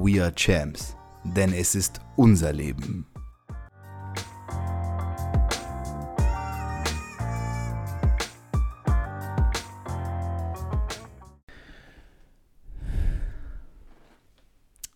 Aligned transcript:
We 0.00 0.22
are 0.22 0.32
Champs, 0.32 0.96
denn 1.24 1.52
es 1.52 1.74
ist 1.74 2.00
unser 2.14 2.52
Leben. 2.52 3.04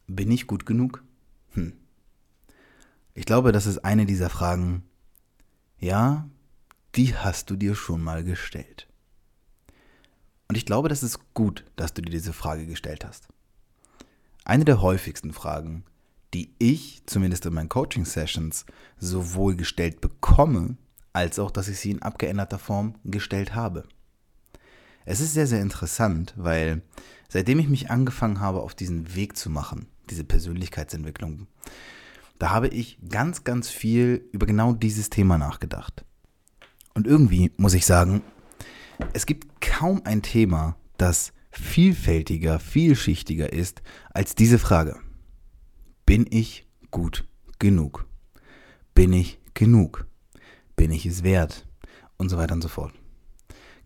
Bin 0.06 0.30
ich 0.30 0.46
gut 0.46 0.66
genug? 0.66 1.02
Hm. 1.54 1.72
Ich 3.14 3.26
glaube, 3.26 3.50
das 3.50 3.66
ist 3.66 3.78
eine 3.78 4.06
dieser 4.06 4.30
Fragen, 4.30 4.84
ja, 5.80 6.30
die 6.94 7.16
hast 7.16 7.50
du 7.50 7.56
dir 7.56 7.74
schon 7.74 8.02
mal 8.04 8.22
gestellt. 8.22 8.86
Und 10.46 10.56
ich 10.56 10.64
glaube, 10.64 10.88
das 10.88 11.02
ist 11.02 11.34
gut, 11.34 11.64
dass 11.74 11.92
du 11.92 12.02
dir 12.02 12.12
diese 12.12 12.32
Frage 12.32 12.66
gestellt 12.66 13.04
hast. 13.04 13.26
Eine 14.44 14.64
der 14.64 14.82
häufigsten 14.82 15.32
Fragen, 15.32 15.84
die 16.34 16.54
ich 16.58 17.02
zumindest 17.06 17.46
in 17.46 17.54
meinen 17.54 17.68
Coaching-Sessions 17.68 18.66
sowohl 18.98 19.56
gestellt 19.56 20.00
bekomme, 20.00 20.76
als 21.12 21.38
auch, 21.38 21.50
dass 21.50 21.68
ich 21.68 21.78
sie 21.78 21.90
in 21.90 22.02
abgeänderter 22.02 22.58
Form 22.58 22.94
gestellt 23.04 23.54
habe. 23.54 23.84
Es 25.04 25.20
ist 25.20 25.34
sehr, 25.34 25.46
sehr 25.46 25.60
interessant, 25.60 26.32
weil 26.36 26.82
seitdem 27.28 27.58
ich 27.58 27.68
mich 27.68 27.90
angefangen 27.90 28.40
habe, 28.40 28.62
auf 28.62 28.74
diesen 28.74 29.14
Weg 29.14 29.36
zu 29.36 29.50
machen, 29.50 29.86
diese 30.10 30.24
Persönlichkeitsentwicklung, 30.24 31.46
da 32.38 32.50
habe 32.50 32.68
ich 32.68 32.98
ganz, 33.08 33.44
ganz 33.44 33.68
viel 33.68 34.28
über 34.32 34.46
genau 34.46 34.72
dieses 34.72 35.10
Thema 35.10 35.38
nachgedacht. 35.38 36.04
Und 36.94 37.06
irgendwie 37.06 37.52
muss 37.56 37.74
ich 37.74 37.86
sagen, 37.86 38.22
es 39.12 39.26
gibt 39.26 39.60
kaum 39.60 40.02
ein 40.04 40.22
Thema, 40.22 40.76
das 40.98 41.32
vielfältiger, 41.52 42.58
vielschichtiger 42.58 43.52
ist 43.52 43.82
als 44.10 44.34
diese 44.34 44.58
Frage. 44.58 44.98
Bin 46.06 46.26
ich 46.28 46.66
gut 46.90 47.24
genug? 47.58 48.06
Bin 48.94 49.12
ich 49.12 49.38
genug? 49.54 50.06
Bin 50.76 50.90
ich 50.90 51.06
es 51.06 51.22
wert? 51.22 51.66
Und 52.16 52.28
so 52.28 52.36
weiter 52.36 52.54
und 52.54 52.62
so 52.62 52.68
fort. 52.68 52.92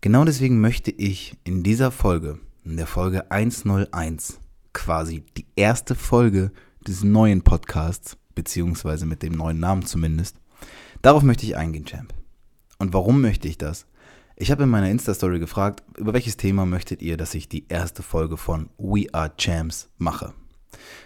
Genau 0.01 0.25
deswegen 0.25 0.61
möchte 0.61 0.91
ich 0.91 1.35
in 1.43 1.63
dieser 1.63 1.91
Folge, 1.91 2.39
in 2.63 2.77
der 2.77 2.87
Folge 2.87 3.31
101, 3.31 4.39
quasi 4.73 5.23
die 5.35 5.47
erste 5.55 5.95
Folge 5.95 6.51
des 6.87 7.03
neuen 7.03 7.41
Podcasts, 7.41 8.17
beziehungsweise 8.35 9.05
mit 9.05 9.23
dem 9.23 9.33
neuen 9.33 9.59
Namen 9.59 9.85
zumindest, 9.85 10.37
darauf 11.01 11.23
möchte 11.23 11.45
ich 11.45 11.57
eingehen, 11.57 11.85
Champ. 11.85 12.13
Und 12.77 12.93
warum 12.93 13.21
möchte 13.21 13.47
ich 13.47 13.57
das? 13.57 13.87
Ich 14.39 14.51
habe 14.51 14.63
in 14.63 14.69
meiner 14.69 14.91
Insta-Story 14.91 15.39
gefragt, 15.39 15.81
über 15.97 16.13
welches 16.13 16.37
Thema 16.37 16.67
möchtet 16.67 17.01
ihr, 17.01 17.17
dass 17.17 17.33
ich 17.33 17.49
die 17.49 17.65
erste 17.69 18.03
Folge 18.03 18.37
von 18.37 18.69
We 18.77 19.07
Are 19.11 19.31
Champs 19.35 19.89
mache. 19.97 20.35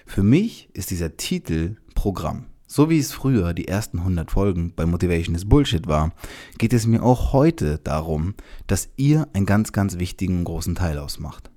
Für 0.05 0.21
mich 0.21 0.67
ist 0.73 0.91
dieser 0.91 1.15
Titel 1.15 1.77
Programm. 1.95 2.47
So 2.67 2.89
wie 2.89 2.99
es 2.99 3.13
früher 3.13 3.53
die 3.53 3.69
ersten 3.69 3.99
100 3.99 4.31
Folgen 4.31 4.73
bei 4.75 4.85
Motivation 4.85 5.33
is 5.33 5.47
Bullshit 5.47 5.87
war, 5.87 6.11
geht 6.57 6.73
es 6.73 6.85
mir 6.85 7.03
auch 7.03 7.31
heute 7.31 7.77
darum, 7.77 8.35
dass 8.67 8.89
ihr 8.97 9.29
einen 9.31 9.45
ganz, 9.45 9.71
ganz 9.71 9.97
wichtigen 9.97 10.43
großen 10.43 10.75
Teil 10.75 10.97
ausmacht. 10.97 11.51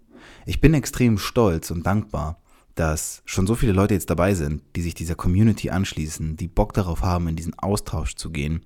Ich 0.46 0.60
bin 0.60 0.74
extrem 0.74 1.18
stolz 1.18 1.72
und 1.72 1.84
dankbar, 1.84 2.40
dass 2.76 3.20
schon 3.24 3.48
so 3.48 3.56
viele 3.56 3.72
Leute 3.72 3.94
jetzt 3.94 4.10
dabei 4.10 4.34
sind, 4.34 4.62
die 4.76 4.82
sich 4.82 4.94
dieser 4.94 5.16
Community 5.16 5.70
anschließen, 5.70 6.36
die 6.36 6.48
Bock 6.48 6.72
darauf 6.72 7.02
haben, 7.02 7.26
in 7.26 7.34
diesen 7.34 7.58
Austausch 7.58 8.14
zu 8.14 8.30
gehen. 8.30 8.64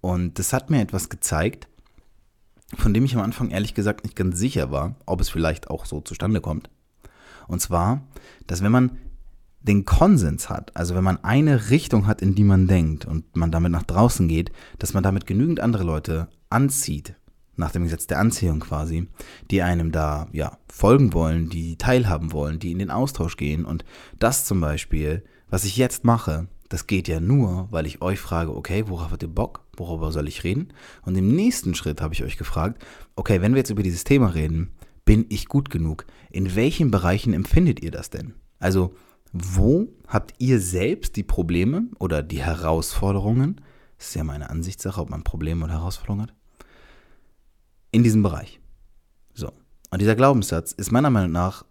Und 0.00 0.40
das 0.40 0.52
hat 0.52 0.68
mir 0.68 0.80
etwas 0.80 1.10
gezeigt, 1.10 1.68
von 2.76 2.94
dem 2.94 3.04
ich 3.04 3.14
am 3.14 3.22
Anfang 3.22 3.50
ehrlich 3.50 3.74
gesagt 3.74 4.04
nicht 4.04 4.16
ganz 4.16 4.38
sicher 4.38 4.70
war, 4.70 4.94
ob 5.06 5.20
es 5.20 5.28
vielleicht 5.28 5.70
auch 5.70 5.86
so 5.86 6.00
zustande 6.00 6.40
kommt. 6.40 6.70
Und 7.48 7.60
zwar, 7.60 8.02
dass 8.46 8.62
wenn 8.62 8.72
man 8.72 8.98
den 9.62 9.84
Konsens 9.84 10.48
hat, 10.48 10.74
also 10.76 10.94
wenn 10.94 11.04
man 11.04 11.22
eine 11.22 11.70
Richtung 11.70 12.06
hat, 12.06 12.22
in 12.22 12.34
die 12.34 12.44
man 12.44 12.66
denkt 12.66 13.04
und 13.04 13.36
man 13.36 13.50
damit 13.50 13.72
nach 13.72 13.82
draußen 13.82 14.26
geht, 14.28 14.52
dass 14.78 14.94
man 14.94 15.02
damit 15.02 15.26
genügend 15.26 15.60
andere 15.60 15.84
Leute 15.84 16.28
anzieht, 16.48 17.14
nach 17.56 17.72
dem 17.72 17.82
Gesetz 17.82 18.06
der 18.06 18.18
Anziehung 18.18 18.60
quasi, 18.60 19.08
die 19.50 19.62
einem 19.62 19.92
da 19.92 20.28
ja 20.32 20.56
folgen 20.68 21.12
wollen, 21.12 21.50
die 21.50 21.76
teilhaben 21.76 22.32
wollen, 22.32 22.58
die 22.58 22.72
in 22.72 22.78
den 22.78 22.90
Austausch 22.90 23.36
gehen 23.36 23.64
und 23.64 23.84
das 24.18 24.46
zum 24.46 24.60
Beispiel, 24.60 25.22
was 25.50 25.64
ich 25.64 25.76
jetzt 25.76 26.04
mache, 26.04 26.48
das 26.70 26.86
geht 26.86 27.08
ja 27.08 27.18
nur, 27.18 27.66
weil 27.70 27.84
ich 27.84 28.00
euch 28.00 28.20
frage, 28.20 28.54
okay, 28.54 28.84
worauf 28.86 29.10
habt 29.10 29.24
ihr 29.24 29.28
Bock? 29.28 29.64
Worüber 29.76 30.12
soll 30.12 30.28
ich 30.28 30.44
reden? 30.44 30.72
Und 31.02 31.16
im 31.16 31.34
nächsten 31.34 31.74
Schritt 31.74 32.00
habe 32.00 32.14
ich 32.14 32.22
euch 32.22 32.38
gefragt, 32.38 32.82
okay, 33.16 33.42
wenn 33.42 33.52
wir 33.52 33.58
jetzt 33.58 33.70
über 33.70 33.82
dieses 33.82 34.04
Thema 34.04 34.28
reden, 34.28 34.70
bin 35.04 35.26
ich 35.30 35.46
gut 35.46 35.68
genug? 35.68 36.06
In 36.30 36.54
welchen 36.54 36.92
Bereichen 36.92 37.34
empfindet 37.34 37.82
ihr 37.82 37.90
das 37.90 38.10
denn? 38.10 38.34
Also, 38.60 38.94
wo 39.32 39.88
habt 40.06 40.34
ihr 40.38 40.60
selbst 40.60 41.16
die 41.16 41.24
Probleme 41.24 41.88
oder 41.98 42.22
die 42.22 42.42
Herausforderungen? 42.42 43.60
Das 43.98 44.08
ist 44.08 44.14
ja 44.14 44.22
meine 44.22 44.48
Ansichtssache, 44.48 45.00
ob 45.00 45.10
man 45.10 45.24
Probleme 45.24 45.64
oder 45.64 45.74
Herausforderungen 45.74 46.28
hat. 46.28 46.34
In 47.90 48.04
diesem 48.04 48.22
Bereich. 48.22 48.60
So. 49.34 49.50
Und 49.90 50.00
dieser 50.00 50.14
Glaubenssatz 50.14 50.70
ist 50.70 50.92
meiner 50.92 51.10
Meinung 51.10 51.32
nach 51.32 51.64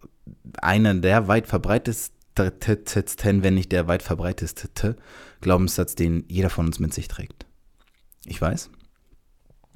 einer 0.62 0.94
der 0.94 1.30
weit 1.30 1.48
verbreitetsten 1.48 2.19
wenn 2.40 3.54
nicht 3.54 3.72
der 3.72 3.88
weit 3.88 4.04
verbreitetste 4.04 4.96
Glaubenssatz, 5.42 5.96
den 5.96 6.26
jeder 6.28 6.50
von 6.50 6.66
uns 6.66 6.80
mit 6.80 6.94
sich 6.94 7.08
trägt. 7.08 7.46
Ich 8.26 8.42
weiß, 8.42 8.70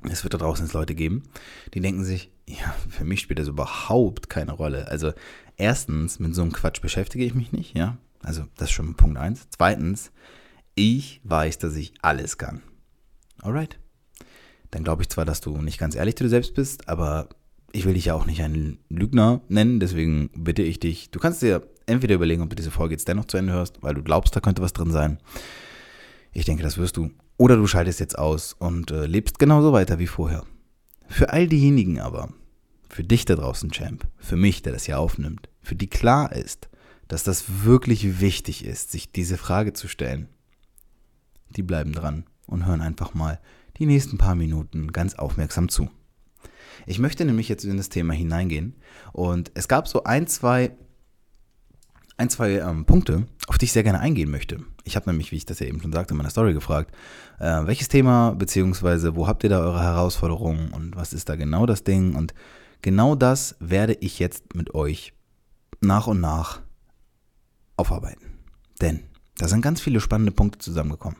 es 0.09 0.23
wird 0.23 0.33
da 0.33 0.37
draußen 0.37 0.69
Leute 0.73 0.95
geben, 0.95 1.23
die 1.73 1.79
denken 1.79 2.03
sich, 2.03 2.31
ja, 2.47 2.75
für 2.89 3.05
mich 3.05 3.21
spielt 3.21 3.39
das 3.39 3.47
überhaupt 3.47 4.29
keine 4.29 4.51
Rolle. 4.51 4.87
Also 4.87 5.13
erstens, 5.57 6.19
mit 6.19 6.35
so 6.35 6.41
einem 6.41 6.51
Quatsch 6.51 6.81
beschäftige 6.81 7.23
ich 7.23 7.33
mich 7.33 7.51
nicht, 7.51 7.75
ja. 7.75 7.97
Also 8.21 8.45
das 8.57 8.69
ist 8.69 8.73
schon 8.73 8.95
Punkt 8.95 9.17
eins. 9.17 9.47
Zweitens, 9.49 10.11
ich 10.75 11.21
weiß, 11.23 11.57
dass 11.59 11.75
ich 11.75 11.93
alles 12.01 12.37
kann. 12.37 12.61
Alright. 13.41 13.79
Dann 14.71 14.83
glaube 14.83 15.03
ich 15.03 15.09
zwar, 15.09 15.25
dass 15.25 15.41
du 15.41 15.61
nicht 15.61 15.77
ganz 15.77 15.95
ehrlich 15.95 16.15
zu 16.15 16.23
dir 16.23 16.29
selbst 16.29 16.55
bist, 16.55 16.89
aber 16.89 17.29
ich 17.73 17.85
will 17.85 17.95
dich 17.95 18.05
ja 18.05 18.13
auch 18.13 18.25
nicht 18.25 18.41
einen 18.41 18.77
Lügner 18.87 19.41
nennen, 19.49 19.79
deswegen 19.79 20.29
bitte 20.35 20.61
ich 20.61 20.79
dich, 20.79 21.09
du 21.09 21.19
kannst 21.19 21.41
dir 21.41 21.67
entweder 21.87 22.15
überlegen, 22.15 22.43
ob 22.43 22.49
du 22.49 22.55
diese 22.55 22.71
Folge 22.71 22.93
jetzt 22.93 23.07
dennoch 23.07 23.25
zu 23.25 23.35
Ende 23.35 23.51
hörst, 23.51 23.81
weil 23.81 23.95
du 23.95 24.03
glaubst, 24.03 24.35
da 24.35 24.39
könnte 24.39 24.61
was 24.61 24.73
drin 24.73 24.91
sein. 24.91 25.17
Ich 26.31 26.45
denke, 26.45 26.63
das 26.63 26.77
wirst 26.77 26.97
du. 26.97 27.09
Oder 27.35 27.57
du 27.57 27.65
schaltest 27.65 27.99
jetzt 27.99 28.17
aus 28.17 28.53
und 28.53 28.91
äh, 28.91 29.07
lebst 29.07 29.39
genauso 29.39 29.73
weiter 29.73 29.97
wie 29.97 30.07
vorher. 30.07 30.45
Für 31.09 31.33
all 31.33 31.47
diejenigen 31.47 31.99
aber, 31.99 32.29
für 32.89 33.03
dich 33.03 33.25
da 33.25 33.35
draußen, 33.35 33.71
Champ, 33.71 34.07
für 34.17 34.35
mich, 34.35 34.61
der 34.61 34.71
das 34.71 34.85
hier 34.85 34.99
aufnimmt, 34.99 35.49
für 35.61 35.75
die 35.75 35.89
klar 35.89 36.31
ist, 36.31 36.69
dass 37.07 37.23
das 37.23 37.63
wirklich 37.63 38.21
wichtig 38.21 38.65
ist, 38.65 38.91
sich 38.91 39.11
diese 39.11 39.37
Frage 39.37 39.73
zu 39.73 39.87
stellen, 39.87 40.29
die 41.49 41.63
bleiben 41.63 41.91
dran 41.91 42.25
und 42.45 42.67
hören 42.67 42.81
einfach 42.81 43.15
mal 43.15 43.39
die 43.77 43.87
nächsten 43.87 44.19
paar 44.19 44.35
Minuten 44.35 44.91
ganz 44.91 45.15
aufmerksam 45.15 45.69
zu. 45.69 45.89
Ich 46.85 46.99
möchte 46.99 47.25
nämlich 47.25 47.49
jetzt 47.49 47.65
in 47.65 47.77
das 47.77 47.89
Thema 47.89 48.13
hineingehen 48.13 48.75
und 49.11 49.51
es 49.53 49.67
gab 49.67 49.87
so 49.87 50.03
ein, 50.03 50.27
zwei 50.27 50.71
ein, 52.17 52.29
zwei 52.29 52.59
ähm, 52.59 52.85
Punkte, 52.85 53.25
auf 53.47 53.57
die 53.57 53.65
ich 53.65 53.71
sehr 53.71 53.83
gerne 53.83 53.99
eingehen 53.99 54.29
möchte. 54.29 54.59
Ich 54.83 54.95
habe 54.95 55.09
nämlich, 55.09 55.31
wie 55.31 55.37
ich 55.37 55.45
das 55.45 55.59
ja 55.59 55.67
eben 55.67 55.81
schon 55.81 55.91
sagte, 55.91 56.13
in 56.13 56.17
meiner 56.17 56.29
Story 56.29 56.53
gefragt, 56.53 56.93
äh, 57.39 57.65
welches 57.65 57.87
Thema, 57.87 58.31
beziehungsweise 58.31 59.15
wo 59.15 59.27
habt 59.27 59.43
ihr 59.43 59.49
da 59.49 59.59
eure 59.59 59.81
Herausforderungen 59.81 60.71
und 60.71 60.95
was 60.95 61.13
ist 61.13 61.29
da 61.29 61.35
genau 61.35 61.65
das 61.65 61.83
Ding? 61.83 62.15
Und 62.15 62.33
genau 62.81 63.15
das 63.15 63.55
werde 63.59 63.93
ich 63.93 64.19
jetzt 64.19 64.55
mit 64.55 64.75
euch 64.75 65.13
nach 65.81 66.07
und 66.07 66.21
nach 66.21 66.61
aufarbeiten. 67.77 68.39
Denn 68.81 69.01
da 69.37 69.47
sind 69.47 69.61
ganz 69.61 69.81
viele 69.81 69.99
spannende 69.99 70.31
Punkte 70.31 70.59
zusammengekommen. 70.59 71.17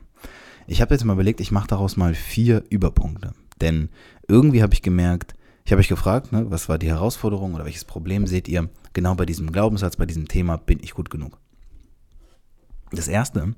Ich 0.68 0.81
habe 0.81 0.94
jetzt 0.94 1.04
mal 1.04 1.13
überlegt, 1.13 1.42
ich 1.42 1.51
mache 1.51 1.68
daraus 1.68 1.98
mal 1.98 2.13
vier 2.13 2.63
Überpunkte. 2.69 3.33
Denn 3.60 3.89
irgendwie 4.27 4.62
habe 4.62 4.74
ich 4.74 4.81
gemerkt, 4.81 5.33
ich 5.65 5.71
habe 5.71 5.80
euch 5.80 5.88
gefragt, 5.88 6.31
ne, 6.31 6.45
was 6.50 6.68
war 6.68 6.77
die 6.77 6.89
Herausforderung 6.89 7.54
oder 7.56 7.65
welches 7.65 7.86
Problem 7.86 8.27
seht 8.27 8.48
ihr 8.48 8.69
genau 8.94 9.15
bei 9.15 9.25
diesem 9.25 9.51
Glaubenssatz, 9.51 9.95
bei 9.95 10.06
diesem 10.06 10.27
Thema, 10.27 10.57
bin 10.57 10.80
ich 10.81 10.94
gut 10.94 11.10
genug? 11.10 11.38
Das 12.92 13.07
erste, 13.07 13.56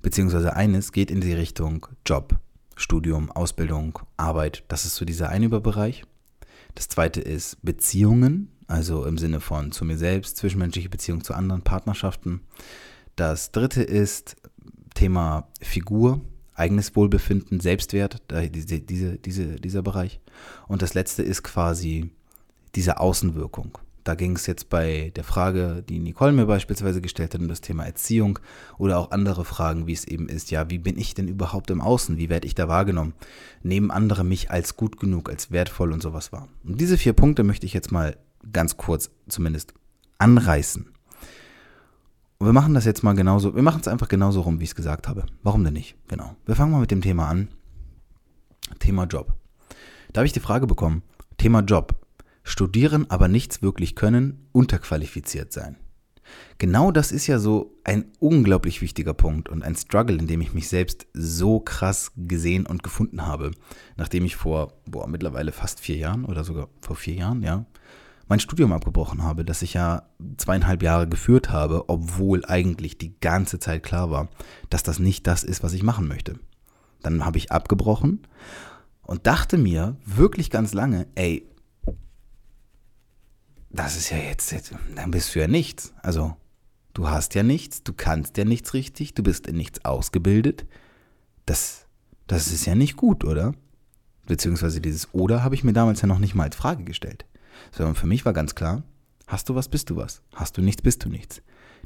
beziehungsweise 0.00 0.54
eines, 0.54 0.92
geht 0.92 1.10
in 1.10 1.20
die 1.20 1.34
Richtung 1.34 1.86
Job, 2.06 2.38
Studium, 2.76 3.30
Ausbildung, 3.30 3.98
Arbeit. 4.16 4.64
Das 4.68 4.84
ist 4.84 4.96
so 4.96 5.04
dieser 5.04 5.28
eine 5.28 5.46
Überbereich. 5.46 6.04
Das 6.74 6.88
zweite 6.88 7.20
ist 7.20 7.58
Beziehungen, 7.62 8.50
also 8.66 9.04
im 9.04 9.18
Sinne 9.18 9.40
von 9.40 9.72
zu 9.72 9.84
mir 9.84 9.98
selbst, 9.98 10.36
zwischenmenschliche 10.36 10.88
Beziehungen 10.88 11.22
zu 11.22 11.34
anderen 11.34 11.62
Partnerschaften. 11.62 12.40
Das 13.16 13.52
dritte 13.52 13.82
ist 13.82 14.36
Thema 14.94 15.48
Figur, 15.60 16.20
eigenes 16.54 16.94
Wohlbefinden, 16.96 17.60
Selbstwert, 17.60 18.22
diese, 18.30 18.80
diese, 18.80 19.18
diese, 19.18 19.56
dieser 19.56 19.82
Bereich. 19.82 20.20
Und 20.68 20.82
das 20.82 20.94
letzte 20.94 21.22
ist 21.22 21.42
quasi 21.42 22.10
diese 22.74 23.00
Außenwirkung. 23.00 23.78
Da 24.04 24.14
ging 24.14 24.36
es 24.36 24.46
jetzt 24.46 24.68
bei 24.68 25.12
der 25.16 25.24
Frage, 25.24 25.82
die 25.88 25.98
Nicole 25.98 26.32
mir 26.32 26.44
beispielsweise 26.44 27.00
gestellt 27.00 27.32
hat, 27.32 27.40
um 27.40 27.48
das 27.48 27.62
Thema 27.62 27.84
Erziehung 27.84 28.38
oder 28.76 28.98
auch 28.98 29.12
andere 29.12 29.46
Fragen, 29.46 29.86
wie 29.86 29.94
es 29.94 30.04
eben 30.04 30.28
ist, 30.28 30.50
ja, 30.50 30.68
wie 30.68 30.78
bin 30.78 30.98
ich 30.98 31.14
denn 31.14 31.26
überhaupt 31.26 31.70
im 31.70 31.80
Außen? 31.80 32.18
Wie 32.18 32.28
werde 32.28 32.46
ich 32.46 32.54
da 32.54 32.68
wahrgenommen? 32.68 33.14
Nehmen 33.62 33.90
andere 33.90 34.22
mich 34.22 34.50
als 34.50 34.76
gut 34.76 35.00
genug, 35.00 35.30
als 35.30 35.50
wertvoll 35.50 35.90
und 35.90 36.02
sowas 36.02 36.32
wahr? 36.32 36.48
Und 36.64 36.82
diese 36.82 36.98
vier 36.98 37.14
Punkte 37.14 37.44
möchte 37.44 37.64
ich 37.64 37.72
jetzt 37.72 37.92
mal 37.92 38.18
ganz 38.52 38.76
kurz 38.76 39.10
zumindest 39.26 39.72
anreißen. 40.18 40.93
Und 42.44 42.48
wir 42.50 42.60
machen 42.60 42.74
das 42.74 42.84
jetzt 42.84 43.02
mal 43.02 43.14
genauso, 43.14 43.54
wir 43.54 43.62
machen 43.62 43.80
es 43.80 43.88
einfach 43.88 44.06
genauso 44.06 44.42
rum, 44.42 44.60
wie 44.60 44.64
ich 44.64 44.70
es 44.72 44.74
gesagt 44.74 45.08
habe. 45.08 45.24
Warum 45.42 45.64
denn 45.64 45.72
nicht? 45.72 45.96
Genau. 46.08 46.36
Wir 46.44 46.54
fangen 46.54 46.72
mal 46.72 46.80
mit 46.80 46.90
dem 46.90 47.00
Thema 47.00 47.26
an. 47.26 47.48
Thema 48.80 49.04
Job. 49.04 49.32
Da 50.12 50.18
habe 50.18 50.26
ich 50.26 50.34
die 50.34 50.40
Frage 50.40 50.66
bekommen, 50.66 51.02
Thema 51.38 51.60
Job 51.60 52.06
studieren, 52.42 53.06
aber 53.08 53.28
nichts 53.28 53.62
wirklich 53.62 53.94
können, 53.94 54.46
unterqualifiziert 54.52 55.54
sein. 55.54 55.76
Genau 56.58 56.90
das 56.90 57.12
ist 57.12 57.26
ja 57.28 57.38
so 57.38 57.78
ein 57.82 58.12
unglaublich 58.18 58.82
wichtiger 58.82 59.14
Punkt 59.14 59.48
und 59.48 59.64
ein 59.64 59.74
Struggle, 59.74 60.18
in 60.18 60.26
dem 60.26 60.42
ich 60.42 60.52
mich 60.52 60.68
selbst 60.68 61.06
so 61.14 61.60
krass 61.60 62.12
gesehen 62.14 62.66
und 62.66 62.82
gefunden 62.82 63.26
habe, 63.26 63.52
nachdem 63.96 64.26
ich 64.26 64.36
vor, 64.36 64.74
boah, 64.84 65.08
mittlerweile 65.08 65.50
fast 65.50 65.80
vier 65.80 65.96
Jahren 65.96 66.26
oder 66.26 66.44
sogar 66.44 66.68
vor 66.82 66.96
vier 66.96 67.14
Jahren, 67.14 67.42
ja, 67.42 67.64
mein 68.28 68.40
Studium 68.40 68.72
abgebrochen 68.72 69.22
habe, 69.22 69.44
das 69.44 69.62
ich 69.62 69.74
ja 69.74 70.08
zweieinhalb 70.36 70.82
Jahre 70.82 71.08
geführt 71.08 71.50
habe, 71.50 71.88
obwohl 71.88 72.44
eigentlich 72.46 72.98
die 72.98 73.18
ganze 73.20 73.58
Zeit 73.58 73.82
klar 73.82 74.10
war, 74.10 74.28
dass 74.70 74.82
das 74.82 74.98
nicht 74.98 75.26
das 75.26 75.44
ist, 75.44 75.62
was 75.62 75.72
ich 75.72 75.82
machen 75.82 76.08
möchte. 76.08 76.38
Dann 77.02 77.24
habe 77.24 77.38
ich 77.38 77.52
abgebrochen 77.52 78.26
und 79.02 79.26
dachte 79.26 79.58
mir 79.58 79.96
wirklich 80.06 80.50
ganz 80.50 80.72
lange, 80.72 81.06
ey, 81.14 81.46
das 83.70 83.96
ist 83.96 84.10
ja 84.10 84.18
jetzt, 84.18 84.54
dann 84.94 85.10
bist 85.10 85.34
du 85.34 85.40
ja 85.40 85.48
nichts. 85.48 85.92
Also, 86.02 86.36
du 86.94 87.08
hast 87.08 87.34
ja 87.34 87.42
nichts, 87.42 87.82
du 87.82 87.92
kannst 87.92 88.36
ja 88.38 88.44
nichts 88.44 88.72
richtig, 88.72 89.14
du 89.14 89.22
bist 89.22 89.46
in 89.46 89.56
nichts 89.56 89.84
ausgebildet. 89.84 90.64
Das, 91.44 91.86
das 92.26 92.46
ist 92.46 92.64
ja 92.66 92.74
nicht 92.74 92.96
gut, 92.96 93.24
oder? 93.24 93.54
Beziehungsweise 94.26 94.80
dieses 94.80 95.12
Oder 95.12 95.42
habe 95.42 95.56
ich 95.56 95.64
mir 95.64 95.72
damals 95.72 96.00
ja 96.00 96.06
noch 96.06 96.20
nicht 96.20 96.34
mal 96.34 96.44
als 96.44 96.56
Frage 96.56 96.84
gestellt. 96.84 97.26
Sondern 97.72 97.94
für 97.94 98.06
mich 98.06 98.24
war 98.24 98.32
ganz 98.32 98.54
klar, 98.54 98.82
hast 99.26 99.48
du 99.48 99.54
was, 99.54 99.68
bist 99.68 99.90
du 99.90 99.96
was. 99.96 100.22
Hast 100.34 100.56
du 100.56 100.62
nichts, 100.62 100.82
bist 100.82 101.04
du 101.04 101.08
nichts. 101.08 101.42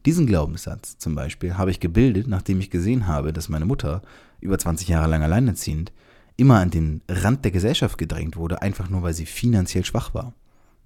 Diesen 0.06 0.26
Glaubenssatz 0.26 0.99
zum 0.99 1.15
Beispiel 1.15 1.56
habe 1.56 1.70
ich 1.70 1.81
gebildet, 1.81 2.29
nachdem 2.29 2.61
ich 2.61 2.70
gesehen 2.70 3.06
habe, 3.06 3.32
dass 3.32 3.49
meine 3.49 3.65
Mutter 3.65 4.03
über 4.41 4.59
20 4.59 4.88
Jahre 4.88 5.09
lang 5.09 5.23
alleinerziehend 5.23 5.93
immer 6.37 6.61
an 6.61 6.70
den 6.70 7.03
Rand 7.09 7.44
der 7.44 7.50
Gesellschaft 7.50 7.99
gedrängt 7.99 8.37
wurde, 8.37 8.62
einfach 8.62 8.88
nur 8.88 9.03
weil 9.03 9.15
sie 9.15 9.26
finanziell 9.26 9.85
schwach 9.85 10.15
war. 10.15 10.35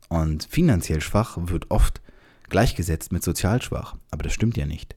Und 0.08 0.44
finanziell 0.44 1.00
schwach 1.00 1.36
wird 1.40 1.70
oft 1.70 2.00
gleichgesetzt 2.48 3.12
mit 3.12 3.22
sozial 3.22 3.60
schwach. 3.60 3.96
Aber 4.10 4.22
das 4.22 4.32
stimmt 4.32 4.56
ja 4.56 4.66
nicht. 4.66 4.96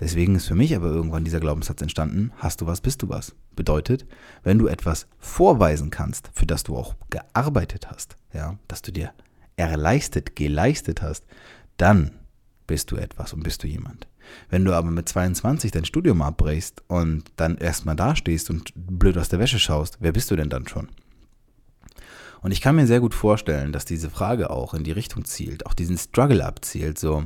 Deswegen 0.00 0.34
ist 0.34 0.46
für 0.46 0.54
mich 0.54 0.74
aber 0.74 0.86
irgendwann 0.88 1.24
dieser 1.24 1.40
Glaubenssatz 1.40 1.80
entstanden, 1.80 2.32
hast 2.36 2.60
du 2.60 2.66
was, 2.66 2.80
bist 2.80 3.02
du 3.02 3.08
was. 3.08 3.34
Bedeutet, 3.54 4.06
wenn 4.42 4.58
du 4.58 4.66
etwas 4.66 5.06
vorweisen 5.18 5.90
kannst, 5.90 6.30
für 6.32 6.46
das 6.46 6.64
du 6.64 6.76
auch 6.76 6.96
gearbeitet 7.10 7.90
hast, 7.90 8.16
ja, 8.32 8.58
dass 8.68 8.82
du 8.82 8.92
dir 8.92 9.12
erleistet, 9.56 10.36
geleistet 10.36 11.02
hast, 11.02 11.24
dann 11.76 12.12
bist 12.66 12.90
du 12.90 12.96
etwas 12.96 13.32
und 13.32 13.42
bist 13.42 13.62
du 13.62 13.66
jemand. 13.66 14.06
Wenn 14.48 14.64
du 14.64 14.72
aber 14.72 14.90
mit 14.90 15.08
22 15.08 15.70
dein 15.72 15.84
Studium 15.84 16.22
abbrichst 16.22 16.82
und 16.88 17.24
dann 17.36 17.58
erstmal 17.58 17.96
dastehst 17.96 18.50
und 18.50 18.72
blöd 18.74 19.18
aus 19.18 19.28
der 19.28 19.38
Wäsche 19.38 19.58
schaust, 19.58 19.98
wer 20.00 20.12
bist 20.12 20.30
du 20.30 20.36
denn 20.36 20.48
dann 20.48 20.68
schon? 20.68 20.88
Und 22.40 22.50
ich 22.50 22.60
kann 22.60 22.76
mir 22.76 22.86
sehr 22.86 23.00
gut 23.00 23.14
vorstellen, 23.14 23.72
dass 23.72 23.84
diese 23.84 24.10
Frage 24.10 24.50
auch 24.50 24.74
in 24.74 24.84
die 24.84 24.92
Richtung 24.92 25.24
zielt, 25.24 25.66
auch 25.66 25.74
diesen 25.74 25.96
Struggle 25.96 26.44
abzielt, 26.44 26.98
so, 26.98 27.24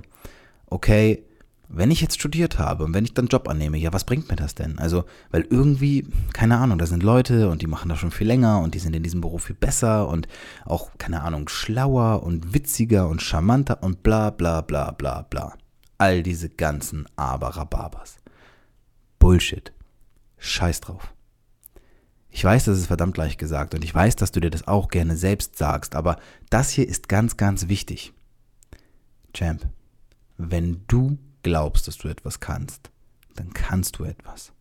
okay, 0.67 1.23
wenn 1.69 1.91
ich 1.91 2.01
jetzt 2.01 2.19
studiert 2.19 2.59
habe 2.59 2.85
und 2.85 2.95
wenn 2.95 3.05
ich 3.05 3.15
dann 3.15 3.27
Job 3.27 3.49
annehme, 3.49 3.77
ja, 3.77 3.93
was 3.93 4.05
bringt 4.05 4.29
mir 4.29 4.37
das 4.37 4.55
denn? 4.55 4.79
Also, 4.79 5.05
weil 5.31 5.47
irgendwie, 5.51 6.07
keine 6.33 6.59
Ahnung, 6.59 6.79
da 6.79 6.87
sind 6.87 7.03
Leute 7.03 7.49
und 7.51 7.63
die 7.63 7.67
machen 7.67 7.89
das 7.89 7.99
schon 7.99 8.11
viel 8.11 8.27
länger 8.27 8.61
und 8.61 8.75
die 8.75 8.79
sind 8.79 8.95
in 8.95 9.03
diesem 9.03 9.21
Beruf 9.21 9.45
viel 9.45 9.57
besser 9.57 10.09
und 10.09 10.29
auch, 10.65 10.91
keine 10.99 11.23
Ahnung, 11.23 11.49
schlauer 11.49 12.23
und 12.23 12.55
witziger 12.55 13.09
und 13.09 13.23
charmanter 13.23 13.83
und 13.83 14.03
bla 14.03 14.31
bla 14.31 14.61
bla 14.61 14.93
bla 14.93 15.23
bla. 15.23 15.55
All 15.99 16.23
diese 16.23 16.49
ganzen 16.49 17.07
Aber-Rababers. 17.17 18.17
Bullshit. 19.19 19.73
Scheiß 20.39 20.81
drauf. 20.81 21.15
Ich 22.31 22.45
weiß, 22.45 22.67
das 22.67 22.79
ist 22.79 22.87
verdammt 22.87 23.17
leicht 23.17 23.39
gesagt 23.39 23.75
und 23.75 23.83
ich 23.83 23.95
weiß, 23.95 24.15
dass 24.17 24.31
du 24.31 24.41
dir 24.41 24.51
das 24.51 24.69
auch 24.69 24.89
gerne 24.89 25.17
selbst 25.17 25.57
sagst, 25.57 25.97
aber 25.97 26.19
das 26.51 26.69
hier 26.69 26.87
ist 26.87 27.09
ganz, 27.09 27.39
ganz 27.39 27.69
wichtig. 27.69 28.13
Champ, 29.33 29.67
wenn 30.37 30.85
du 30.87 31.17
glaubst, 31.47 31.87
dass 31.87 31.99
du 31.99 32.09
etwas 32.09 32.41
kannst, 32.41 32.91
dann 33.35 33.53
kannst 33.53 33.99
du 33.99 34.05
etwas. 34.05 34.53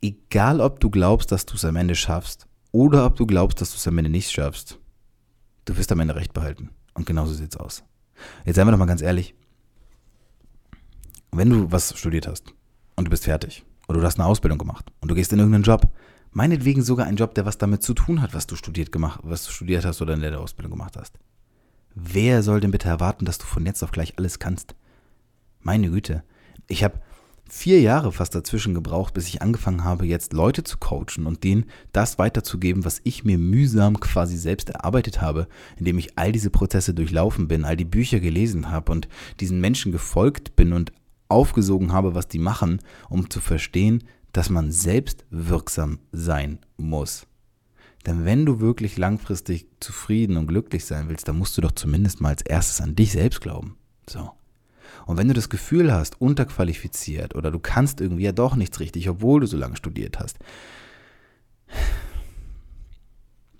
Egal, 0.00 0.60
ob 0.60 0.78
du 0.80 0.90
glaubst, 0.90 1.32
dass 1.32 1.46
du 1.46 1.54
es 1.54 1.64
am 1.64 1.76
Ende 1.76 1.94
schaffst 1.94 2.46
oder 2.70 3.06
ob 3.06 3.16
du 3.16 3.26
glaubst, 3.26 3.60
dass 3.60 3.70
du 3.72 3.76
es 3.76 3.88
am 3.88 3.98
Ende 3.98 4.10
nicht 4.10 4.30
schaffst, 4.30 4.78
du 5.64 5.76
wirst 5.76 5.90
am 5.90 6.00
Ende 6.00 6.14
recht 6.14 6.32
behalten. 6.32 6.70
Und 6.94 7.06
genauso 7.06 7.34
sieht 7.34 7.54
es 7.54 7.60
aus. 7.60 7.82
Jetzt 8.44 8.56
seien 8.56 8.66
wir 8.66 8.70
doch 8.70 8.78
mal 8.78 8.86
ganz 8.86 9.02
ehrlich. 9.02 9.34
Wenn 11.32 11.50
du 11.50 11.72
was 11.72 11.98
studiert 11.98 12.26
hast 12.26 12.54
und 12.94 13.06
du 13.06 13.10
bist 13.10 13.24
fertig 13.24 13.64
oder 13.88 14.00
du 14.00 14.06
hast 14.06 14.18
eine 14.18 14.28
Ausbildung 14.28 14.58
gemacht 14.58 14.90
und 15.00 15.10
du 15.10 15.14
gehst 15.14 15.32
in 15.32 15.38
irgendeinen 15.38 15.64
Job, 15.64 15.90
Meinetwegen 16.36 16.82
sogar 16.82 17.06
ein 17.06 17.16
Job, 17.16 17.34
der 17.34 17.46
was 17.46 17.56
damit 17.56 17.82
zu 17.82 17.94
tun 17.94 18.20
hat, 18.20 18.34
was 18.34 18.46
du 18.46 18.56
studiert 18.56 18.92
gemacht, 18.92 19.20
was 19.22 19.46
du 19.46 19.52
studiert 19.52 19.86
hast 19.86 20.02
oder 20.02 20.12
in 20.12 20.20
der 20.20 20.38
Ausbildung 20.38 20.72
gemacht 20.72 20.94
hast. 20.98 21.18
Wer 21.94 22.42
soll 22.42 22.60
denn 22.60 22.72
bitte 22.72 22.90
erwarten, 22.90 23.24
dass 23.24 23.38
du 23.38 23.46
von 23.46 23.64
jetzt 23.64 23.82
auf 23.82 23.90
gleich 23.90 24.18
alles 24.18 24.38
kannst? 24.38 24.74
Meine 25.66 25.90
Güte. 25.90 26.22
Ich 26.68 26.84
habe 26.84 27.00
vier 27.50 27.80
Jahre 27.80 28.12
fast 28.12 28.36
dazwischen 28.36 28.72
gebraucht, 28.72 29.14
bis 29.14 29.26
ich 29.26 29.42
angefangen 29.42 29.82
habe, 29.82 30.06
jetzt 30.06 30.32
Leute 30.32 30.62
zu 30.62 30.78
coachen 30.78 31.26
und 31.26 31.42
denen 31.42 31.64
das 31.90 32.20
weiterzugeben, 32.20 32.84
was 32.84 33.00
ich 33.02 33.24
mir 33.24 33.36
mühsam 33.36 33.98
quasi 33.98 34.36
selbst 34.36 34.70
erarbeitet 34.70 35.20
habe, 35.20 35.48
indem 35.76 35.98
ich 35.98 36.16
all 36.16 36.30
diese 36.30 36.50
Prozesse 36.50 36.94
durchlaufen 36.94 37.48
bin, 37.48 37.64
all 37.64 37.76
die 37.76 37.84
Bücher 37.84 38.20
gelesen 38.20 38.70
habe 38.70 38.92
und 38.92 39.08
diesen 39.40 39.60
Menschen 39.60 39.90
gefolgt 39.90 40.54
bin 40.54 40.72
und 40.72 40.92
aufgesogen 41.28 41.92
habe, 41.92 42.14
was 42.14 42.28
die 42.28 42.38
machen, 42.38 42.78
um 43.10 43.28
zu 43.28 43.40
verstehen, 43.40 44.04
dass 44.30 44.50
man 44.50 44.70
selbst 44.70 45.26
wirksam 45.30 45.98
sein 46.12 46.60
muss. 46.76 47.26
Denn 48.06 48.24
wenn 48.24 48.46
du 48.46 48.60
wirklich 48.60 48.98
langfristig 48.98 49.66
zufrieden 49.80 50.36
und 50.36 50.46
glücklich 50.46 50.84
sein 50.84 51.08
willst, 51.08 51.26
dann 51.26 51.38
musst 51.38 51.58
du 51.58 51.60
doch 51.60 51.72
zumindest 51.72 52.20
mal 52.20 52.28
als 52.28 52.42
erstes 52.42 52.80
an 52.80 52.94
dich 52.94 53.10
selbst 53.10 53.40
glauben. 53.40 53.76
So. 54.08 54.30
Und 55.04 55.18
wenn 55.18 55.28
du 55.28 55.34
das 55.34 55.48
Gefühl 55.48 55.92
hast, 55.92 56.20
unterqualifiziert 56.20 57.34
oder 57.34 57.50
du 57.50 57.58
kannst 57.58 58.00
irgendwie 58.00 58.24
ja 58.24 58.32
doch 58.32 58.56
nichts 58.56 58.80
richtig, 58.80 59.08
obwohl 59.08 59.40
du 59.40 59.46
so 59.46 59.56
lange 59.56 59.76
studiert 59.76 60.18
hast, 60.18 60.38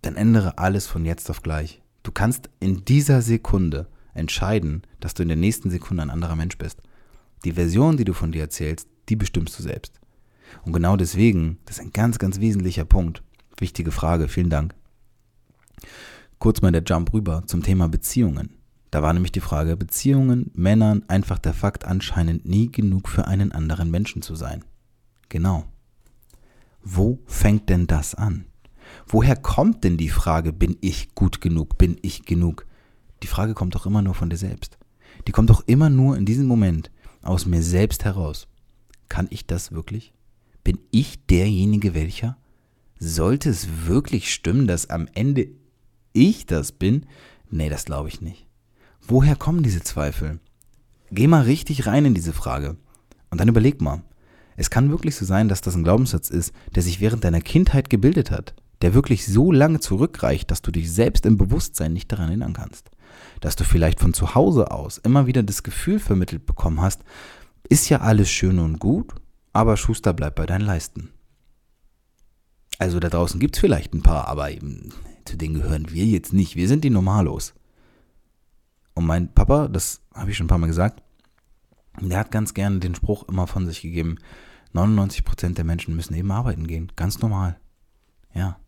dann 0.03 0.17
ändere 0.17 0.59
alles 0.59 0.87
von 0.87 1.05
jetzt 1.05 1.31
auf 1.31 1.43
gleich. 1.43 1.83
Du 2.03 2.13
kannst 2.13 2.49
in 2.61 2.85
dieser 2.85 3.23
Sekunde 3.23 3.89
entscheiden, 4.15 4.83
dass 5.01 5.15
du 5.15 5.23
in 5.23 5.29
der 5.29 5.37
nächsten 5.37 5.71
Sekunde 5.71 6.03
ein 6.03 6.11
anderer 6.11 6.37
Mensch 6.37 6.57
bist. 6.57 6.81
Die 7.45 7.53
Version, 7.53 7.97
die 7.97 8.05
du 8.05 8.13
von 8.13 8.33
dir 8.33 8.43
erzählst, 8.43 8.89
die 9.09 9.17
bestimmst 9.17 9.59
du 9.59 9.63
selbst. 9.63 10.01
Und 10.65 10.73
genau 10.73 10.97
deswegen, 10.97 11.59
das 11.65 11.79
ist 11.79 11.85
ein 11.85 11.93
ganz, 11.93 12.19
ganz 12.19 12.41
wesentlicher 12.41 12.85
Punkt. 12.85 13.23
Wichtige 13.59 13.91
Frage, 13.91 14.29
vielen 14.29 14.51
Dank. 14.51 14.75
Kurz 16.39 16.61
mal 16.61 16.73
der 16.73 16.83
Jump 16.85 17.13
rüber 17.13 17.43
zum 17.47 17.63
Thema 17.63 17.89
Beziehungen. 17.89 18.56
Da 18.91 19.03
war 19.03 19.13
nämlich 19.13 19.33
die 19.33 19.41
Frage, 19.41 19.77
Beziehungen, 19.77 20.51
Männern, 20.55 21.05
einfach 21.09 21.39
der 21.39 21.55
Fakt 21.55 21.85
anscheinend 21.85 22.47
nie 22.47 22.71
genug 22.71 23.09
für 23.09 23.27
einen 23.27 23.53
anderen 23.53 23.91
Menschen 23.91 24.23
zu 24.23 24.35
sein. 24.35 24.65
Genau. 25.29 25.65
Wo 26.83 27.19
fängt 27.27 27.69
denn 27.69 27.87
das 27.87 28.15
an? 28.15 28.47
Woher 29.07 29.37
kommt 29.37 29.85
denn 29.85 29.97
die 29.97 30.09
Frage, 30.09 30.53
bin 30.53 30.77
ich 30.81 31.15
gut 31.15 31.41
genug, 31.41 31.79
bin 31.79 31.99
ich 32.03 32.25
genug? 32.25 32.67
Die 33.23 33.27
Frage 33.27 33.55
kommt 33.55 33.75
doch 33.75 33.87
immer 33.87 34.03
nur 34.03 34.15
von 34.15 34.31
dir 34.31 34.37
selbst. 34.37 34.79
Die 35.27 35.33
kommt 35.33 35.51
doch 35.51 35.65
immer 35.67 35.91
nur 35.91 36.17
in 36.17 36.27
diesem 36.27 36.47
Moment, 36.47 36.91
aus 37.23 37.47
mir 37.47 37.63
selbst 37.63 38.05
heraus. 38.05 38.47
Kann 39.09 39.27
ich 39.31 39.47
das 39.47 39.73
wirklich? 39.73 40.13
Bin 40.63 40.79
ich 40.91 41.27
derjenige 41.27 41.95
welcher? 41.95 42.37
Sollte 42.99 43.51
es 43.51 43.87
wirklich 43.87 44.33
stimmen, 44.33 44.67
dass 44.67 44.91
am 44.91 45.09
Ende 45.15 45.49
ich 46.13 46.47
das 46.47 46.73
bin? 46.73 47.07
Nee, 47.51 47.69
das 47.69 47.85
glaube 47.85 48.09
ich 48.09 48.21
nicht. 48.21 48.46
Woher 49.03 49.37
kommen 49.37 49.63
diese 49.63 49.83
Zweifel? 49.83 50.41
Geh 51.11 51.27
mal 51.27 51.43
richtig 51.43 51.87
rein 51.87 52.05
in 52.05 52.15
diese 52.15 52.33
Frage. 52.33 52.77
Und 53.31 53.41
dann 53.41 53.49
überleg 53.49 53.81
mal. 53.81 54.03
Es 54.57 54.71
kann 54.71 54.91
wirklich 54.91 55.15
so 55.15 55.25
sein, 55.25 55.49
dass 55.49 55.61
das 55.61 55.75
ein 55.75 55.85
Glaubenssatz 55.85 56.31
ist, 56.31 56.53
der 56.75 56.83
sich 56.83 57.01
während 57.01 57.25
deiner 57.25 57.41
Kindheit 57.41 57.91
gebildet 57.91 58.31
hat, 58.31 58.55
der 58.83 58.95
wirklich 58.95 59.27
so 59.27 59.53
lange 59.53 59.81
zurückreicht, 59.81 60.51
dass 60.51 60.63
du 60.63 60.71
dich 60.71 60.91
selbst 60.91 61.27
im 61.27 61.37
Bewusstsein 61.37 61.93
nicht 61.93 62.11
daran 62.11 62.29
erinnern 62.29 62.55
kannst. 62.55 62.91
Dass 63.41 63.57
du 63.57 63.65
vielleicht 63.65 64.01
von 64.01 64.15
zu 64.15 64.35
Hause 64.35 64.71
aus 64.71 64.99
immer 64.99 65.27
wieder 65.27 65.43
das 65.43 65.63
Gefühl 65.63 66.01
vermittelt 66.01 66.47
bekommen 66.47 66.81
hast, 66.81 67.03
ist 67.69 67.89
ja 67.89 68.01
alles 68.01 68.31
schön 68.31 68.59
und 68.59 68.79
gut, 68.79 69.15
aber 69.53 69.77
Schuster 69.77 70.13
bleibt 70.13 70.37
bei 70.37 70.47
deinen 70.47 70.65
Leisten. 70.65 71.11
Also 72.79 73.01
da 73.01 73.09
draußen 73.09 73.41
gibt 73.41 73.57
es 73.57 73.61
vielleicht 73.61 73.95
ein 73.95 74.03
paar, 74.03 74.29
aber 74.29 74.51
eben, 74.51 74.93
zu 75.25 75.37
denen 75.37 75.55
gehören 75.55 75.91
wir 75.91 76.05
jetzt 76.05 76.33
nicht. 76.33 76.57
Wir 76.57 76.69
sind 76.69 76.85
die 76.85 76.91
Normalos. 76.91 77.55
Und 78.97 79.05
mein 79.05 79.33
Papa, 79.33 79.69
das 79.69 80.01
habe 80.15 80.31
ich 80.31 80.39
schon 80.39 80.47
ein 80.47 80.49
paar 80.49 80.59
Mal 80.59 80.67
gesagt, 80.67 81.03
der 82.01 82.19
hat 82.19 82.31
ganz 82.31 82.55
gerne 82.55 82.79
den 82.81 82.95
Spruch 82.95 83.29
immer 83.29 83.47
von 83.47 83.67
sich 83.67 83.83
gegeben, 83.83 84.17
99% 84.75 85.55
der 85.55 85.65
Menschen 85.65 85.95
müssen 85.95 86.15
eben 86.15 86.31
arbeiten 86.33 86.67
gehen. 86.67 86.91
Ganz 86.97 87.21
normal. 87.21 87.59
Ja. 88.35 88.59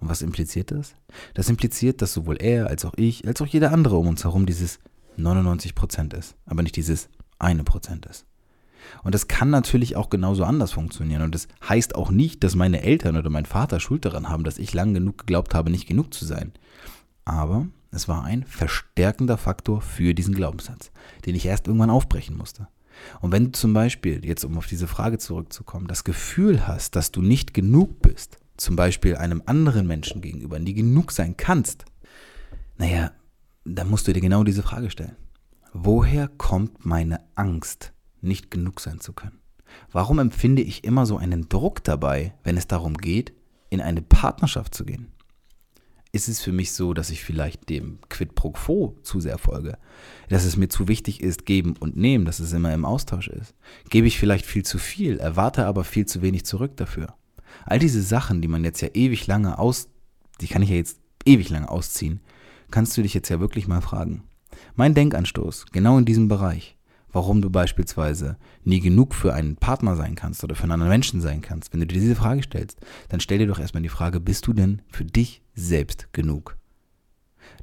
Und 0.00 0.08
was 0.08 0.22
impliziert 0.22 0.72
das? 0.72 0.96
Das 1.34 1.48
impliziert, 1.48 2.02
dass 2.02 2.12
sowohl 2.12 2.36
er 2.40 2.66
als 2.66 2.84
auch 2.84 2.94
ich, 2.96 3.26
als 3.26 3.40
auch 3.40 3.46
jeder 3.46 3.72
andere 3.72 3.96
um 3.96 4.08
uns 4.08 4.24
herum 4.24 4.44
dieses 4.44 4.80
99% 5.16 6.16
ist, 6.16 6.36
aber 6.44 6.62
nicht 6.62 6.76
dieses 6.76 7.08
eine 7.38 7.62
Prozent 7.62 8.06
ist. 8.06 8.26
Und 9.04 9.14
das 9.14 9.28
kann 9.28 9.50
natürlich 9.50 9.94
auch 9.94 10.10
genauso 10.10 10.44
anders 10.44 10.72
funktionieren. 10.72 11.22
Und 11.22 11.34
das 11.34 11.46
heißt 11.68 11.94
auch 11.94 12.10
nicht, 12.10 12.42
dass 12.42 12.56
meine 12.56 12.82
Eltern 12.82 13.16
oder 13.16 13.30
mein 13.30 13.46
Vater 13.46 13.78
Schuld 13.78 14.04
daran 14.04 14.28
haben, 14.28 14.42
dass 14.42 14.58
ich 14.58 14.74
lang 14.74 14.94
genug 14.94 15.18
geglaubt 15.18 15.54
habe, 15.54 15.70
nicht 15.70 15.86
genug 15.86 16.12
zu 16.12 16.24
sein. 16.24 16.52
Aber 17.24 17.68
es 17.90 18.08
war 18.08 18.24
ein 18.24 18.44
verstärkender 18.44 19.38
Faktor 19.38 19.80
für 19.80 20.14
diesen 20.14 20.34
Glaubenssatz, 20.34 20.90
den 21.24 21.34
ich 21.34 21.46
erst 21.46 21.66
irgendwann 21.66 21.90
aufbrechen 21.90 22.36
musste. 22.36 22.68
Und 23.20 23.32
wenn 23.32 23.46
du 23.46 23.52
zum 23.52 23.72
Beispiel, 23.72 24.24
jetzt 24.24 24.44
um 24.44 24.58
auf 24.58 24.66
diese 24.66 24.86
Frage 24.86 25.18
zurückzukommen, 25.18 25.86
das 25.86 26.04
Gefühl 26.04 26.66
hast, 26.66 26.96
dass 26.96 27.12
du 27.12 27.22
nicht 27.22 27.54
genug 27.54 28.02
bist, 28.02 28.38
zum 28.56 28.76
Beispiel 28.76 29.16
einem 29.16 29.42
anderen 29.46 29.86
Menschen 29.86 30.20
gegenüber, 30.20 30.58
nie 30.58 30.74
genug 30.74 31.12
sein 31.12 31.36
kannst, 31.36 31.84
naja, 32.76 33.12
dann 33.64 33.88
musst 33.88 34.08
du 34.08 34.12
dir 34.12 34.20
genau 34.20 34.44
diese 34.44 34.62
Frage 34.62 34.90
stellen. 34.90 35.16
Woher 35.72 36.28
kommt 36.28 36.84
meine 36.84 37.20
Angst, 37.34 37.92
nicht 38.20 38.50
genug 38.50 38.80
sein 38.80 39.00
zu 39.00 39.12
können? 39.12 39.38
Warum 39.92 40.18
empfinde 40.18 40.62
ich 40.62 40.84
immer 40.84 41.06
so 41.06 41.18
einen 41.18 41.48
Druck 41.48 41.84
dabei, 41.84 42.34
wenn 42.42 42.56
es 42.56 42.66
darum 42.66 42.96
geht, 42.96 43.32
in 43.70 43.80
eine 43.80 44.02
Partnerschaft 44.02 44.74
zu 44.74 44.84
gehen? 44.84 45.12
Ist 46.10 46.28
es 46.28 46.40
für 46.40 46.52
mich 46.52 46.72
so, 46.72 46.94
dass 46.94 47.10
ich 47.10 47.22
vielleicht 47.22 47.68
dem 47.68 47.98
Quid 48.08 48.34
pro 48.34 48.50
quo 48.50 48.96
zu 49.02 49.20
sehr 49.20 49.36
folge? 49.36 49.76
Dass 50.30 50.44
es 50.44 50.56
mir 50.56 50.68
zu 50.68 50.88
wichtig 50.88 51.22
ist, 51.22 51.44
geben 51.44 51.74
und 51.78 51.96
nehmen, 51.96 52.24
dass 52.24 52.40
es 52.40 52.52
immer 52.52 52.72
im 52.72 52.86
Austausch 52.86 53.28
ist? 53.28 53.54
Gebe 53.90 54.06
ich 54.06 54.18
vielleicht 54.18 54.46
viel 54.46 54.64
zu 54.64 54.78
viel, 54.78 55.18
erwarte 55.18 55.66
aber 55.66 55.84
viel 55.84 56.06
zu 56.06 56.22
wenig 56.22 56.46
zurück 56.46 56.76
dafür? 56.76 57.14
All 57.66 57.78
diese 57.78 58.02
Sachen, 58.02 58.40
die 58.40 58.48
man 58.48 58.64
jetzt 58.64 58.80
ja 58.80 58.88
ewig 58.94 59.26
lange 59.26 59.58
aus, 59.58 59.88
die 60.40 60.46
kann 60.46 60.62
ich 60.62 60.70
ja 60.70 60.76
jetzt 60.76 60.98
ewig 61.26 61.50
lange 61.50 61.68
ausziehen, 61.68 62.20
kannst 62.70 62.96
du 62.96 63.02
dich 63.02 63.12
jetzt 63.12 63.28
ja 63.28 63.40
wirklich 63.40 63.68
mal 63.68 63.82
fragen. 63.82 64.22
Mein 64.74 64.94
Denkanstoß, 64.94 65.66
genau 65.72 65.98
in 65.98 66.04
diesem 66.04 66.28
Bereich, 66.28 66.76
warum 67.12 67.42
du 67.42 67.50
beispielsweise 67.50 68.36
nie 68.64 68.80
genug 68.80 69.14
für 69.14 69.34
einen 69.34 69.56
Partner 69.56 69.96
sein 69.96 70.14
kannst 70.14 70.44
oder 70.44 70.54
für 70.54 70.64
einen 70.64 70.72
anderen 70.72 70.90
Menschen 70.90 71.20
sein 71.20 71.42
kannst, 71.42 71.72
wenn 71.72 71.80
du 71.80 71.86
dir 71.86 72.00
diese 72.00 72.16
Frage 72.16 72.42
stellst, 72.42 72.80
dann 73.08 73.20
stell 73.20 73.38
dir 73.38 73.46
doch 73.46 73.58
erstmal 73.58 73.82
die 73.82 73.88
Frage, 73.88 74.20
bist 74.20 74.46
du 74.46 74.52
denn 74.52 74.82
für 74.90 75.04
dich 75.04 75.42
selbst 75.58 76.12
genug? 76.12 76.56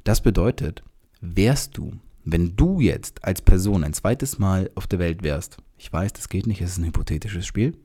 Das 0.04 0.20
bedeutet, 0.20 0.82
wärst 1.20 1.76
du, 1.76 1.92
wenn 2.24 2.56
du 2.56 2.80
jetzt 2.80 3.24
als 3.24 3.40
Person 3.40 3.84
ein 3.84 3.92
zweites 3.92 4.38
Mal 4.38 4.70
auf 4.74 4.86
der 4.86 4.98
Welt 4.98 5.22
wärst, 5.22 5.58
ich 5.78 5.92
weiß, 5.92 6.12
das 6.12 6.28
geht 6.28 6.46
nicht, 6.46 6.60
es 6.60 6.72
ist 6.72 6.78
ein 6.78 6.86
hypothetisches 6.86 7.46
Spiel, 7.46 7.76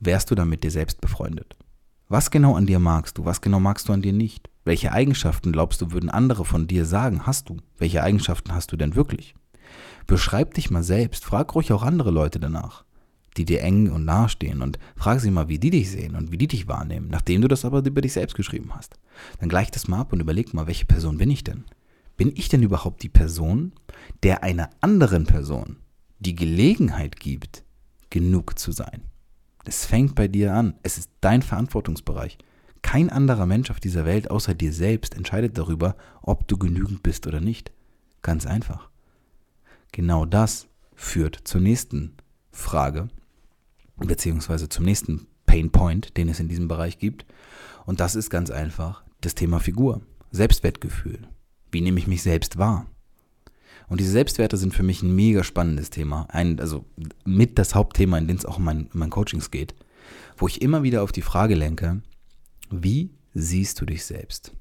wärst 0.00 0.30
du 0.30 0.34
dann 0.34 0.48
mit 0.48 0.64
dir 0.64 0.70
selbst 0.70 1.00
befreundet? 1.00 1.56
Was 2.08 2.30
genau 2.30 2.54
an 2.54 2.66
dir 2.66 2.78
magst 2.78 3.18
du? 3.18 3.24
Was 3.24 3.40
genau 3.40 3.58
magst 3.58 3.88
du 3.88 3.92
an 3.92 4.02
dir 4.02 4.12
nicht? 4.12 4.48
Welche 4.64 4.92
Eigenschaften 4.92 5.52
glaubst 5.52 5.80
du, 5.80 5.92
würden 5.92 6.10
andere 6.10 6.44
von 6.44 6.66
dir 6.66 6.84
sagen, 6.84 7.26
hast 7.26 7.48
du? 7.48 7.56
Welche 7.78 8.02
Eigenschaften 8.02 8.54
hast 8.54 8.70
du 8.72 8.76
denn 8.76 8.94
wirklich? 8.94 9.34
Beschreib 10.06 10.54
dich 10.54 10.70
mal 10.70 10.84
selbst, 10.84 11.24
frag 11.24 11.54
ruhig 11.54 11.72
auch 11.72 11.82
andere 11.82 12.12
Leute 12.12 12.38
danach, 12.38 12.84
die 13.36 13.44
dir 13.44 13.62
eng 13.62 13.90
und 13.90 14.04
nahe 14.04 14.28
stehen 14.28 14.62
und 14.62 14.78
frag 14.94 15.20
sie 15.20 15.32
mal, 15.32 15.48
wie 15.48 15.58
die 15.58 15.70
dich 15.70 15.90
sehen 15.90 16.14
und 16.14 16.30
wie 16.30 16.38
die 16.38 16.46
dich 16.46 16.68
wahrnehmen, 16.68 17.08
nachdem 17.10 17.42
du 17.42 17.48
das 17.48 17.64
aber 17.64 17.84
über 17.84 18.00
dich 18.00 18.12
selbst 18.12 18.36
geschrieben 18.36 18.70
hast. 18.74 18.94
Dann 19.40 19.48
gleich 19.48 19.70
das 19.70 19.88
mal 19.88 20.00
ab 20.00 20.12
und 20.12 20.20
überleg 20.20 20.54
mal, 20.54 20.66
welche 20.66 20.86
Person 20.86 21.18
bin 21.18 21.30
ich 21.30 21.44
denn? 21.44 21.64
Bin 22.16 22.32
ich 22.34 22.48
denn 22.48 22.62
überhaupt 22.62 23.02
die 23.02 23.08
Person, 23.08 23.72
der 24.22 24.42
einer 24.42 24.70
anderen 24.80 25.26
Person 25.26 25.76
die 26.18 26.34
Gelegenheit 26.34 27.20
gibt, 27.20 27.64
genug 28.10 28.58
zu 28.58 28.72
sein? 28.72 29.02
Es 29.64 29.84
fängt 29.84 30.14
bei 30.14 30.28
dir 30.28 30.54
an. 30.54 30.74
Es 30.82 30.96
ist 30.96 31.10
dein 31.20 31.42
Verantwortungsbereich. 31.42 32.38
Kein 32.82 33.10
anderer 33.10 33.46
Mensch 33.46 33.70
auf 33.70 33.80
dieser 33.80 34.04
Welt 34.04 34.30
außer 34.30 34.54
dir 34.54 34.72
selbst 34.72 35.14
entscheidet 35.14 35.58
darüber, 35.58 35.96
ob 36.22 36.46
du 36.46 36.56
genügend 36.56 37.02
bist 37.02 37.26
oder 37.26 37.40
nicht. 37.40 37.72
Ganz 38.22 38.46
einfach. 38.46 38.90
Genau 39.92 40.24
das 40.24 40.68
führt 40.94 41.40
zur 41.44 41.60
nächsten 41.60 42.16
Frage, 42.52 43.08
beziehungsweise 43.96 44.68
zum 44.68 44.84
nächsten 44.84 45.26
Pain 45.46 45.70
Point, 45.70 46.16
den 46.16 46.28
es 46.28 46.38
in 46.38 46.48
diesem 46.48 46.68
Bereich 46.68 46.98
gibt. 46.98 47.26
Und 47.86 48.00
das 48.00 48.14
ist 48.14 48.30
ganz 48.30 48.50
einfach 48.50 49.02
das 49.20 49.34
Thema 49.34 49.60
Figur, 49.60 50.02
Selbstwertgefühl. 50.30 51.28
Wie 51.70 51.80
nehme 51.80 51.98
ich 51.98 52.06
mich 52.06 52.22
selbst 52.22 52.58
wahr? 52.58 52.86
Und 53.88 54.00
diese 54.00 54.10
Selbstwerte 54.10 54.56
sind 54.56 54.74
für 54.74 54.82
mich 54.82 55.02
ein 55.02 55.14
mega 55.14 55.44
spannendes 55.44 55.90
Thema. 55.90 56.26
Ein, 56.30 56.58
also 56.58 56.84
mit 57.24 57.58
das 57.58 57.74
Hauptthema, 57.74 58.18
in 58.18 58.26
dem 58.26 58.36
es 58.36 58.44
auch 58.44 58.58
in 58.58 58.64
meinen, 58.64 58.90
in 58.92 58.98
meinen 58.98 59.10
Coachings 59.10 59.50
geht. 59.50 59.74
Wo 60.36 60.48
ich 60.48 60.60
immer 60.60 60.82
wieder 60.82 61.02
auf 61.02 61.12
die 61.12 61.22
Frage 61.22 61.54
lenke, 61.54 62.02
wie 62.70 63.10
siehst 63.32 63.80
du 63.80 63.86
dich 63.86 64.04
selbst? 64.04 64.52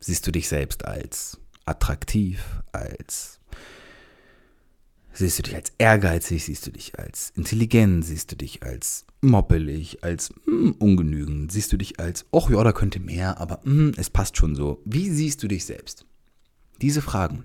Siehst 0.00 0.26
du 0.26 0.30
dich 0.30 0.48
selbst 0.48 0.84
als 0.84 1.40
attraktiv, 1.64 2.62
als 2.72 3.37
siehst 5.18 5.38
du 5.38 5.42
dich 5.42 5.54
als 5.56 5.72
ehrgeizig, 5.78 6.44
siehst 6.44 6.66
du 6.66 6.70
dich 6.70 6.98
als 6.98 7.32
intelligent, 7.36 8.04
siehst 8.04 8.30
du 8.32 8.36
dich 8.36 8.62
als 8.62 9.04
moppelig, 9.20 10.04
als 10.04 10.32
mm, 10.46 10.70
ungenügend, 10.78 11.50
siehst 11.52 11.72
du 11.72 11.76
dich 11.76 11.98
als, 11.98 12.26
ach 12.32 12.50
ja, 12.50 12.62
da 12.62 12.72
könnte 12.72 13.00
mehr, 13.00 13.40
aber 13.40 13.60
mm, 13.64 13.92
es 13.96 14.10
passt 14.10 14.36
schon 14.36 14.54
so. 14.54 14.80
Wie 14.84 15.10
siehst 15.10 15.42
du 15.42 15.48
dich 15.48 15.64
selbst? 15.64 16.06
Diese 16.80 17.02
Fragen, 17.02 17.44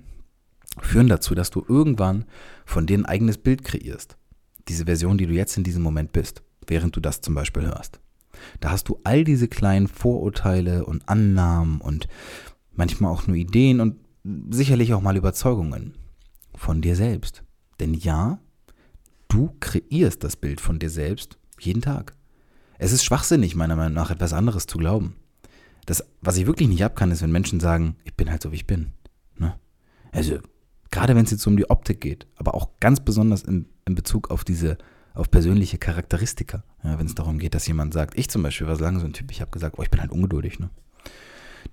führen 0.82 1.08
dazu, 1.08 1.36
dass 1.36 1.50
du 1.50 1.64
irgendwann 1.68 2.26
von 2.66 2.86
denen 2.86 3.06
ein 3.06 3.10
eigenes 3.10 3.38
Bild 3.38 3.64
kreierst. 3.64 4.18
Diese 4.68 4.86
Version, 4.86 5.18
die 5.18 5.28
du 5.28 5.34
jetzt 5.34 5.58
in 5.58 5.64
diesem 5.64 5.84
Moment 5.84 6.14
bist, 6.14 6.42
während 6.68 6.96
du 6.96 7.00
das 7.00 7.22
zum 7.22 7.36
Beispiel 7.36 7.64
hörst. 7.64 8.00
Da 8.60 8.72
hast 8.72 8.90
du 8.90 9.00
all 9.04 9.24
diese 9.24 9.48
kleinen 9.48 9.88
Vorurteile 9.88 10.86
und 10.86 11.08
Annahmen 11.08 11.82
und 11.82 12.08
manchmal 12.72 13.12
auch 13.12 13.28
nur 13.28 13.38
Ideen 13.38 13.80
und 13.80 13.98
sicherlich 14.50 14.94
auch 14.94 15.02
mal 15.02 15.18
Überzeugungen 15.18 15.96
von 16.56 16.82
dir 16.82 16.96
selbst. 16.96 17.44
Denn 17.80 17.94
ja, 17.94 18.40
du 19.28 19.56
kreierst 19.60 20.24
das 20.24 20.36
Bild 20.36 20.62
von 20.62 20.80
dir 20.80 20.90
selbst 20.90 21.38
jeden 21.60 21.82
Tag. 21.82 22.16
Es 22.78 22.92
ist 22.92 23.04
schwachsinnig, 23.04 23.56
meiner 23.56 23.76
Meinung 23.76 23.94
nach, 23.94 24.12
etwas 24.12 24.34
anderes 24.34 24.68
zu 24.68 24.78
glauben. 24.78 25.16
Das, 25.86 26.04
was 26.22 26.38
ich 26.38 26.46
wirklich 26.46 26.70
nicht 26.70 26.84
ab 26.84 26.96
kann, 26.96 27.12
ist, 27.12 27.22
wenn 27.22 27.32
Menschen 27.32 27.60
sagen, 27.60 27.96
ich 28.04 28.16
bin 28.16 28.30
halt 28.30 28.42
so, 28.42 28.52
wie 28.52 28.58
ich 28.58 28.68
bin. 28.68 28.94
Ne? 29.38 29.56
Also, 30.12 30.40
Gerade 30.94 31.16
wenn 31.16 31.26
es 31.26 31.32
jetzt 31.32 31.48
um 31.48 31.58
die 31.58 31.68
Optik 31.72 32.02
geht, 32.02 32.28
aber 32.36 32.54
auch 32.54 32.70
ganz 32.80 33.00
besonders 33.00 33.42
in, 33.42 33.66
in 33.88 33.96
Bezug 33.96 34.30
auf 34.30 34.44
diese, 34.44 34.78
auf 35.16 35.32
persönliche 35.32 35.80
Charakteristika. 35.80 36.64
Ja, 36.84 37.00
wenn 37.00 37.08
es 37.08 37.16
darum 37.16 37.40
geht, 37.40 37.56
dass 37.56 37.66
jemand 37.66 37.96
sagt, 37.96 38.16
ich 38.16 38.30
zum 38.30 38.44
Beispiel 38.44 38.68
war 38.68 38.76
so 38.76 38.84
lange 38.84 39.00
so 39.00 39.08
ein 39.08 39.14
Typ, 39.14 39.32
ich 39.32 39.42
habe 39.42 39.50
gesagt, 39.50 39.80
oh, 39.80 39.82
ich 39.82 39.90
bin 39.90 40.00
halt 40.00 40.12
ungeduldig. 40.12 40.60
Ne? 40.60 40.70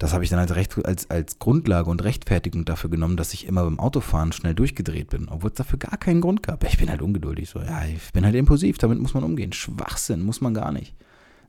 Das 0.01 0.15
habe 0.15 0.25
ich 0.25 0.31
dann 0.31 0.39
als, 0.39 0.55
Recht, 0.57 0.83
als, 0.87 1.11
als 1.11 1.39
Grundlage 1.39 1.91
und 1.91 2.03
Rechtfertigung 2.03 2.65
dafür 2.65 2.89
genommen, 2.89 3.19
dass 3.19 3.35
ich 3.35 3.47
immer 3.47 3.65
beim 3.65 3.79
Autofahren 3.79 4.33
schnell 4.33 4.55
durchgedreht 4.55 5.11
bin, 5.11 5.29
obwohl 5.29 5.51
es 5.51 5.57
dafür 5.57 5.79
gar 5.79 5.99
keinen 5.99 6.23
Grund 6.23 6.43
gab. 6.43 6.65
Ich 6.65 6.79
bin 6.79 6.89
halt 6.89 7.03
ungeduldig. 7.03 7.51
So, 7.51 7.59
ja, 7.61 7.85
ich 7.85 8.11
bin 8.15 8.25
halt 8.25 8.35
impulsiv, 8.35 8.79
damit 8.79 8.99
muss 8.99 9.13
man 9.13 9.25
umgehen. 9.25 9.53
Schwachsinn, 9.53 10.23
muss 10.23 10.41
man 10.41 10.55
gar 10.55 10.73
nicht. 10.73 10.95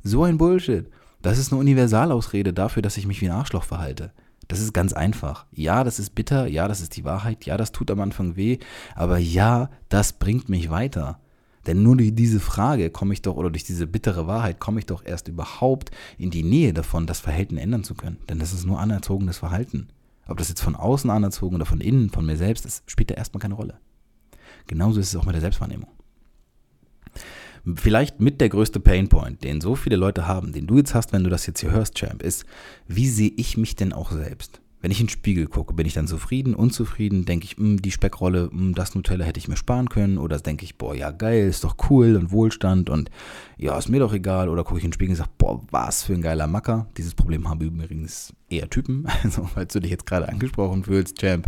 So 0.03 0.25
ein 0.25 0.37
Bullshit. 0.37 0.91
Das 1.21 1.37
ist 1.37 1.53
eine 1.53 1.61
Universalausrede 1.61 2.51
dafür, 2.51 2.81
dass 2.81 2.97
ich 2.97 3.07
mich 3.07 3.21
wie 3.21 3.29
ein 3.29 3.35
Arschloch 3.37 3.63
verhalte. 3.63 4.11
Das 4.49 4.59
ist 4.59 4.73
ganz 4.73 4.91
einfach. 4.91 5.45
Ja, 5.53 5.85
das 5.85 5.97
ist 5.97 6.13
bitter, 6.13 6.45
ja, 6.47 6.67
das 6.67 6.81
ist 6.81 6.97
die 6.97 7.05
Wahrheit, 7.05 7.45
ja, 7.45 7.55
das 7.55 7.71
tut 7.71 7.89
am 7.89 8.01
Anfang 8.01 8.35
weh, 8.35 8.57
aber 8.95 9.17
ja, 9.17 9.69
das 9.87 10.11
bringt 10.11 10.49
mich 10.49 10.69
weiter. 10.69 11.21
Denn 11.67 11.83
nur 11.83 11.97
durch 11.97 12.13
diese 12.15 12.39
Frage 12.39 12.89
komme 12.89 13.13
ich 13.13 13.21
doch, 13.21 13.35
oder 13.35 13.51
durch 13.51 13.63
diese 13.63 13.87
bittere 13.87 14.27
Wahrheit 14.27 14.59
komme 14.59 14.79
ich 14.79 14.85
doch 14.85 15.05
erst 15.05 15.27
überhaupt 15.27 15.91
in 16.17 16.31
die 16.31 16.43
Nähe 16.43 16.73
davon, 16.73 17.05
das 17.05 17.19
Verhalten 17.19 17.57
ändern 17.57 17.83
zu 17.83 17.93
können. 17.93 18.17
Denn 18.29 18.39
das 18.39 18.53
ist 18.53 18.65
nur 18.65 18.79
anerzogenes 18.79 19.37
Verhalten. 19.37 19.87
Ob 20.27 20.37
das 20.37 20.49
jetzt 20.49 20.61
von 20.61 20.75
außen 20.75 21.09
anerzogen 21.09 21.55
oder 21.55 21.65
von 21.65 21.81
innen, 21.81 22.09
von 22.09 22.25
mir 22.25 22.37
selbst, 22.37 22.65
das 22.65 22.83
spielt 22.87 23.11
da 23.11 23.15
erstmal 23.15 23.41
keine 23.41 23.55
Rolle. 23.55 23.79
Genauso 24.67 24.99
ist 24.99 25.09
es 25.09 25.15
auch 25.15 25.25
mit 25.25 25.33
der 25.33 25.41
Selbstwahrnehmung. 25.41 25.89
Vielleicht 27.75 28.19
mit 28.19 28.41
der 28.41 28.49
größte 28.49 28.79
Painpoint, 28.79 29.43
den 29.43 29.61
so 29.61 29.75
viele 29.75 29.95
Leute 29.95 30.27
haben, 30.27 30.51
den 30.51 30.65
du 30.65 30.77
jetzt 30.77 30.95
hast, 30.95 31.13
wenn 31.13 31.23
du 31.23 31.29
das 31.29 31.45
jetzt 31.45 31.59
hier 31.59 31.71
hörst, 31.71 31.95
Champ, 31.95 32.23
ist, 32.23 32.45
wie 32.87 33.07
sehe 33.07 33.31
ich 33.37 33.57
mich 33.57 33.75
denn 33.75 33.93
auch 33.93 34.11
selbst? 34.11 34.61
Wenn 34.81 34.89
ich 34.89 34.99
in 34.99 35.05
den 35.05 35.11
Spiegel 35.11 35.45
gucke, 35.45 35.75
bin 35.75 35.85
ich 35.85 35.93
dann 35.93 36.07
zufrieden, 36.07 36.55
unzufrieden? 36.55 37.25
Denke 37.25 37.45
ich, 37.45 37.57
mh, 37.57 37.63
hm, 37.63 37.81
die 37.81 37.91
Speckrolle, 37.91 38.49
mh, 38.51 38.59
hm, 38.59 38.75
das 38.75 38.95
Nutella 38.95 39.25
hätte 39.25 39.39
ich 39.39 39.47
mir 39.47 39.55
sparen 39.55 39.89
können? 39.89 40.17
Oder 40.17 40.39
denke 40.39 40.65
ich, 40.65 40.77
boah, 40.77 40.95
ja 40.95 41.11
geil, 41.11 41.47
ist 41.47 41.63
doch 41.63 41.75
cool 41.89 42.15
und 42.15 42.31
Wohlstand 42.31 42.89
und 42.89 43.11
ja, 43.57 43.77
ist 43.77 43.89
mir 43.89 43.99
doch 43.99 44.13
egal. 44.13 44.49
Oder 44.49 44.63
gucke 44.63 44.79
ich 44.79 44.83
in 44.83 44.89
den 44.89 44.95
Spiegel 44.95 45.11
und 45.11 45.17
sage, 45.17 45.29
boah, 45.37 45.61
was 45.69 46.03
für 46.03 46.13
ein 46.13 46.21
geiler 46.23 46.47
Macker. 46.47 46.87
Dieses 46.97 47.13
Problem 47.13 47.47
haben 47.47 47.61
übrigens 47.61 48.33
eher 48.49 48.69
Typen. 48.69 49.07
Also, 49.23 49.47
falls 49.53 49.71
du 49.73 49.79
dich 49.79 49.91
jetzt 49.91 50.07
gerade 50.07 50.27
angesprochen 50.27 50.83
fühlst, 50.83 51.19
Champ. 51.19 51.47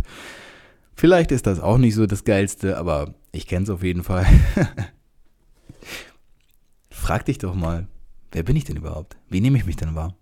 Vielleicht 0.94 1.32
ist 1.32 1.46
das 1.46 1.58
auch 1.58 1.76
nicht 1.76 1.96
so 1.96 2.06
das 2.06 2.22
Geilste, 2.22 2.78
aber 2.78 3.14
ich 3.32 3.48
kenne 3.48 3.64
es 3.64 3.70
auf 3.70 3.82
jeden 3.82 4.04
Fall. 4.04 4.26
Frag 6.90 7.24
dich 7.24 7.38
doch 7.38 7.54
mal, 7.54 7.88
wer 8.30 8.44
bin 8.44 8.54
ich 8.54 8.64
denn 8.64 8.76
überhaupt? 8.76 9.16
Wie 9.28 9.40
nehme 9.40 9.58
ich 9.58 9.66
mich 9.66 9.76
denn 9.76 9.96
wahr? 9.96 10.14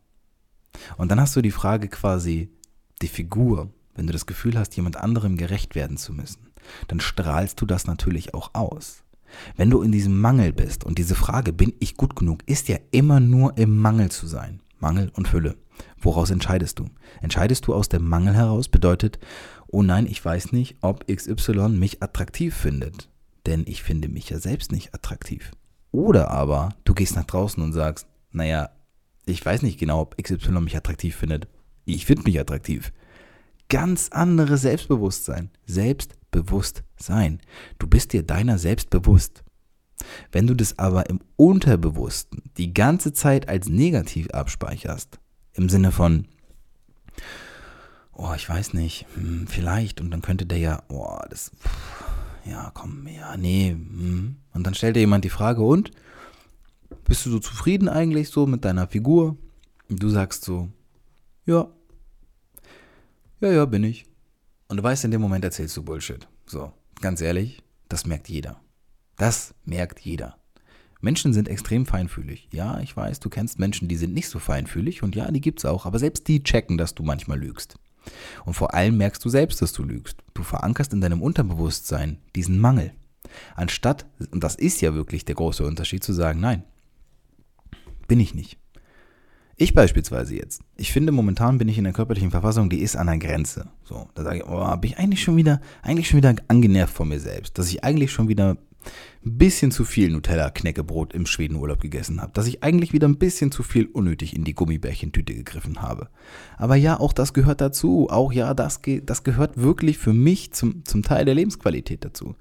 Und 0.96 1.10
dann 1.10 1.20
hast 1.20 1.36
du 1.36 1.42
die 1.42 1.50
Frage 1.50 1.88
quasi, 1.88 2.50
die 3.02 3.08
Figur, 3.08 3.70
wenn 3.94 4.06
du 4.06 4.12
das 4.12 4.26
Gefühl 4.26 4.58
hast, 4.58 4.76
jemand 4.76 4.96
anderem 4.96 5.36
gerecht 5.36 5.74
werden 5.74 5.96
zu 5.96 6.12
müssen, 6.12 6.48
dann 6.88 7.00
strahlst 7.00 7.60
du 7.60 7.66
das 7.66 7.86
natürlich 7.86 8.34
auch 8.34 8.54
aus. 8.54 9.02
Wenn 9.56 9.70
du 9.70 9.82
in 9.82 9.92
diesem 9.92 10.20
Mangel 10.20 10.52
bist 10.52 10.84
und 10.84 10.98
diese 10.98 11.14
Frage, 11.14 11.52
bin 11.52 11.72
ich 11.80 11.96
gut 11.96 12.16
genug, 12.16 12.40
ist 12.46 12.68
ja 12.68 12.78
immer 12.90 13.20
nur 13.20 13.56
im 13.56 13.78
Mangel 13.78 14.10
zu 14.10 14.26
sein. 14.26 14.60
Mangel 14.78 15.10
und 15.14 15.28
Fülle. 15.28 15.56
Woraus 15.98 16.30
entscheidest 16.30 16.78
du? 16.78 16.86
Entscheidest 17.20 17.66
du 17.66 17.74
aus 17.74 17.88
dem 17.88 18.06
Mangel 18.08 18.34
heraus, 18.34 18.68
bedeutet, 18.68 19.18
oh 19.68 19.82
nein, 19.82 20.06
ich 20.06 20.22
weiß 20.22 20.52
nicht, 20.52 20.76
ob 20.80 21.06
XY 21.06 21.70
mich 21.70 22.02
attraktiv 22.02 22.54
findet, 22.54 23.08
denn 23.46 23.64
ich 23.66 23.82
finde 23.82 24.08
mich 24.08 24.28
ja 24.28 24.38
selbst 24.38 24.72
nicht 24.72 24.94
attraktiv. 24.94 25.52
Oder 25.92 26.30
aber 26.30 26.70
du 26.84 26.94
gehst 26.94 27.16
nach 27.16 27.24
draußen 27.24 27.62
und 27.62 27.72
sagst, 27.72 28.06
naja, 28.32 28.70
ich 29.24 29.44
weiß 29.44 29.62
nicht 29.62 29.78
genau, 29.78 30.00
ob 30.00 30.20
XY 30.20 30.60
mich 30.60 30.76
attraktiv 30.76 31.14
findet, 31.14 31.46
ich 31.84 32.06
finde 32.06 32.24
mich 32.24 32.38
attraktiv. 32.38 32.92
Ganz 33.68 34.10
andere 34.10 34.58
Selbstbewusstsein. 34.58 35.50
Selbstbewusstsein. 35.66 37.40
Du 37.78 37.86
bist 37.86 38.12
dir 38.12 38.22
deiner 38.22 38.58
selbst 38.58 38.90
bewusst. 38.90 39.42
Wenn 40.30 40.46
du 40.46 40.54
das 40.54 40.78
aber 40.78 41.08
im 41.08 41.20
Unterbewussten 41.36 42.42
die 42.56 42.74
ganze 42.74 43.12
Zeit 43.12 43.48
als 43.48 43.68
negativ 43.68 44.30
abspeicherst, 44.30 45.18
im 45.54 45.68
Sinne 45.68 45.92
von, 45.92 46.26
oh, 48.12 48.32
ich 48.34 48.48
weiß 48.48 48.74
nicht, 48.74 49.06
hm, 49.14 49.46
vielleicht, 49.46 50.00
und 50.00 50.10
dann 50.10 50.22
könnte 50.22 50.46
der 50.46 50.58
ja, 50.58 50.82
oh, 50.88 51.18
das, 51.28 51.52
ja, 52.44 52.70
komm, 52.74 53.06
ja, 53.06 53.36
nee, 53.36 53.70
hm. 53.70 54.36
und 54.52 54.66
dann 54.66 54.74
stellt 54.74 54.96
dir 54.96 55.00
jemand 55.00 55.24
die 55.24 55.30
Frage, 55.30 55.62
und? 55.62 55.90
Bist 57.04 57.26
du 57.26 57.30
so 57.30 57.38
zufrieden 57.38 57.88
eigentlich 57.88 58.28
so 58.28 58.46
mit 58.46 58.64
deiner 58.64 58.86
Figur? 58.86 59.36
Und 59.88 60.02
du 60.02 60.08
sagst 60.08 60.44
so, 60.44 60.68
ja. 61.46 61.68
Ja, 63.40 63.52
ja, 63.52 63.64
bin 63.64 63.84
ich. 63.84 64.04
Und 64.68 64.76
du 64.76 64.82
weißt, 64.82 65.04
in 65.04 65.10
dem 65.10 65.20
Moment 65.20 65.44
erzählst 65.44 65.76
du 65.76 65.82
Bullshit. 65.82 66.28
So, 66.46 66.72
ganz 67.00 67.20
ehrlich, 67.20 67.62
das 67.88 68.06
merkt 68.06 68.28
jeder. 68.28 68.60
Das 69.16 69.54
merkt 69.64 70.00
jeder. 70.00 70.36
Menschen 71.00 71.32
sind 71.32 71.48
extrem 71.48 71.84
feinfühlig. 71.84 72.48
Ja, 72.52 72.78
ich 72.80 72.96
weiß, 72.96 73.18
du 73.20 73.28
kennst 73.28 73.58
Menschen, 73.58 73.88
die 73.88 73.96
sind 73.96 74.14
nicht 74.14 74.28
so 74.28 74.38
feinfühlig 74.38 75.02
und 75.02 75.16
ja, 75.16 75.30
die 75.30 75.40
gibt's 75.40 75.64
auch, 75.64 75.84
aber 75.84 75.98
selbst 75.98 76.28
die 76.28 76.44
checken, 76.44 76.78
dass 76.78 76.94
du 76.94 77.02
manchmal 77.02 77.40
lügst. 77.40 77.74
Und 78.44 78.54
vor 78.54 78.74
allem 78.74 78.96
merkst 78.96 79.24
du 79.24 79.28
selbst, 79.28 79.60
dass 79.60 79.72
du 79.72 79.82
lügst. 79.82 80.22
Du 80.34 80.42
verankerst 80.42 80.92
in 80.92 81.00
deinem 81.00 81.22
Unterbewusstsein 81.22 82.18
diesen 82.34 82.58
Mangel. 82.58 82.92
Anstatt, 83.56 84.06
und 84.30 84.44
das 84.44 84.54
ist 84.54 84.80
ja 84.80 84.94
wirklich 84.94 85.24
der 85.24 85.34
große 85.34 85.64
Unterschied, 85.64 86.04
zu 86.04 86.12
sagen, 86.12 86.40
nein, 86.40 86.64
bin 88.06 88.20
ich 88.20 88.34
nicht. 88.34 88.58
Ich 89.62 89.74
beispielsweise 89.74 90.34
jetzt. 90.34 90.60
Ich 90.76 90.90
finde, 90.90 91.12
momentan 91.12 91.58
bin 91.58 91.68
ich 91.68 91.78
in 91.78 91.84
der 91.84 91.92
körperlichen 91.92 92.32
Verfassung, 92.32 92.68
die 92.68 92.80
ist 92.80 92.96
an 92.96 93.06
der 93.06 93.18
Grenze. 93.18 93.68
So, 93.84 94.08
da 94.16 94.24
sage 94.24 94.38
ich, 94.38 94.44
oh, 94.44 94.76
bin 94.78 94.90
ich 94.90 94.98
eigentlich 94.98 95.22
schon 95.22 95.36
wieder, 95.36 95.60
eigentlich 95.82 96.08
schon 96.08 96.16
wieder 96.16 96.34
angenervt 96.48 96.92
von 96.92 97.06
mir 97.06 97.20
selbst, 97.20 97.58
dass 97.58 97.68
ich 97.68 97.84
eigentlich 97.84 98.10
schon 98.10 98.26
wieder 98.26 98.56
ein 99.24 99.38
bisschen 99.38 99.70
zu 99.70 99.84
viel 99.84 100.10
Nutella-Knäckebrot 100.10 101.12
im 101.12 101.26
Schwedenurlaub 101.26 101.80
gegessen 101.80 102.20
habe, 102.20 102.32
dass 102.32 102.48
ich 102.48 102.64
eigentlich 102.64 102.92
wieder 102.92 103.06
ein 103.06 103.18
bisschen 103.18 103.52
zu 103.52 103.62
viel 103.62 103.86
unnötig 103.86 104.34
in 104.34 104.42
die 104.42 104.54
Gummibärchentüte 104.54 105.32
gegriffen 105.32 105.80
habe. 105.80 106.08
Aber 106.56 106.74
ja, 106.74 106.98
auch 106.98 107.12
das 107.12 107.32
gehört 107.32 107.60
dazu. 107.60 108.08
Auch 108.10 108.32
ja, 108.32 108.54
das, 108.54 108.80
das 109.04 109.22
gehört 109.22 109.58
wirklich 109.58 109.96
für 109.96 110.12
mich 110.12 110.52
zum, 110.52 110.84
zum 110.84 111.04
Teil 111.04 111.24
der 111.24 111.36
Lebensqualität 111.36 112.04
dazu. 112.04 112.34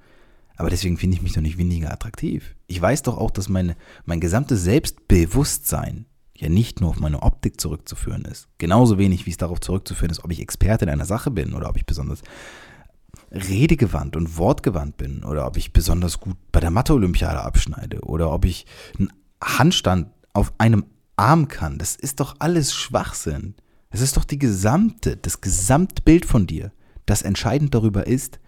Aber 0.56 0.72
deswegen 0.72 0.98
finde 0.98 1.18
ich 1.18 1.22
mich 1.22 1.34
doch 1.34 1.42
nicht 1.42 1.60
weniger 1.60 1.94
attraktiv. 1.94 2.56
Ich 2.66 2.82
weiß 2.82 3.04
doch 3.04 3.20
auch, 3.20 3.30
dass 3.30 3.48
meine, 3.48 3.76
mein 4.06 4.20
gesamtes 4.20 4.64
Selbstbewusstsein 4.64 6.08
ja 6.36 6.50
nicht 6.50 6.82
nur 6.82 6.90
auf 6.90 7.00
meine 7.00 7.22
Optik 7.22 7.62
zurückzuführen 7.62 8.26
ist. 8.26 8.48
Genauso 8.58 8.98
wenig, 8.98 9.26
wie 9.26 9.32
es 9.32 9.38
darauf 9.38 9.60
zurückzuführen 9.60 10.12
ist, 10.12 10.24
ob 10.24 10.32
ich 10.32 10.40
Experte 10.40 10.86
in 10.86 10.92
einer 10.92 11.06
Sache 11.06 11.32
bin 11.32 11.54
oder 11.54 11.70
ob 11.70 11.78
ich 11.78 11.86
besonders 11.86 12.22
redegewandt 13.32 14.16
und 14.16 14.38
wortgewandt 14.38 14.98
bin 14.98 15.24
oder 15.24 15.46
ob 15.48 15.58
ich 15.58 15.74
besonders 15.74 16.20
gut 16.20 16.38
bei 16.52 16.60
der 16.60 16.72
Mathe-Olympiade 16.72 17.42
abschneide 17.42 18.02
oder 18.02 18.32
ob 18.32 18.46
ich 18.46 18.66
einen 18.98 19.12
Handstand 19.42 20.10
auf 20.34 20.54
einem 20.58 20.86
Arm 21.16 21.48
kann. 21.48 21.78
Das 21.78 21.96
ist 21.96 22.20
doch 22.20 22.36
alles 22.40 22.74
Schwachsinn. 22.74 23.56
Es 23.90 24.02
ist 24.02 24.18
doch 24.18 24.26
die 24.26 24.40
gesamte, 24.40 25.18
das 25.18 25.42
Gesamtbild 25.42 26.26
von 26.26 26.48
dir, 26.48 26.72
das 27.06 27.22
entscheidend 27.22 27.76
darüber 27.76 28.08
ist, 28.08 28.40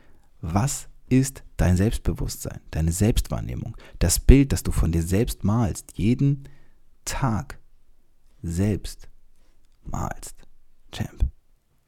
was 0.42 0.88
ist 1.10 1.44
dein 1.58 1.78
Selbstbewusstsein, 1.78 2.60
deine 2.72 2.92
Selbstwahrnehmung, 2.92 3.76
das 4.00 4.20
Bild, 4.20 4.52
das 4.52 4.64
du 4.64 4.72
von 4.72 4.92
dir 4.92 5.04
selbst 5.04 5.44
malst, 5.44 5.92
jeden 5.96 6.48
Tag 7.06 7.60
selbst 8.44 9.10
malst. 9.84 10.36
Champ. 10.92 11.26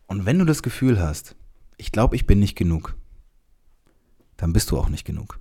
Und 0.08 0.26
wenn 0.26 0.40
du 0.40 0.46
das 0.46 0.64
Gefühl 0.64 1.00
hast, 1.00 1.36
ich 1.78 1.92
glaube, 1.92 2.16
ich 2.16 2.26
bin 2.26 2.40
nicht 2.40 2.56
genug, 2.56 2.98
dann 4.38 4.54
bist 4.54 4.72
du 4.72 4.78
auch 4.78 4.90
nicht 4.90 5.06
genug. 5.06 5.40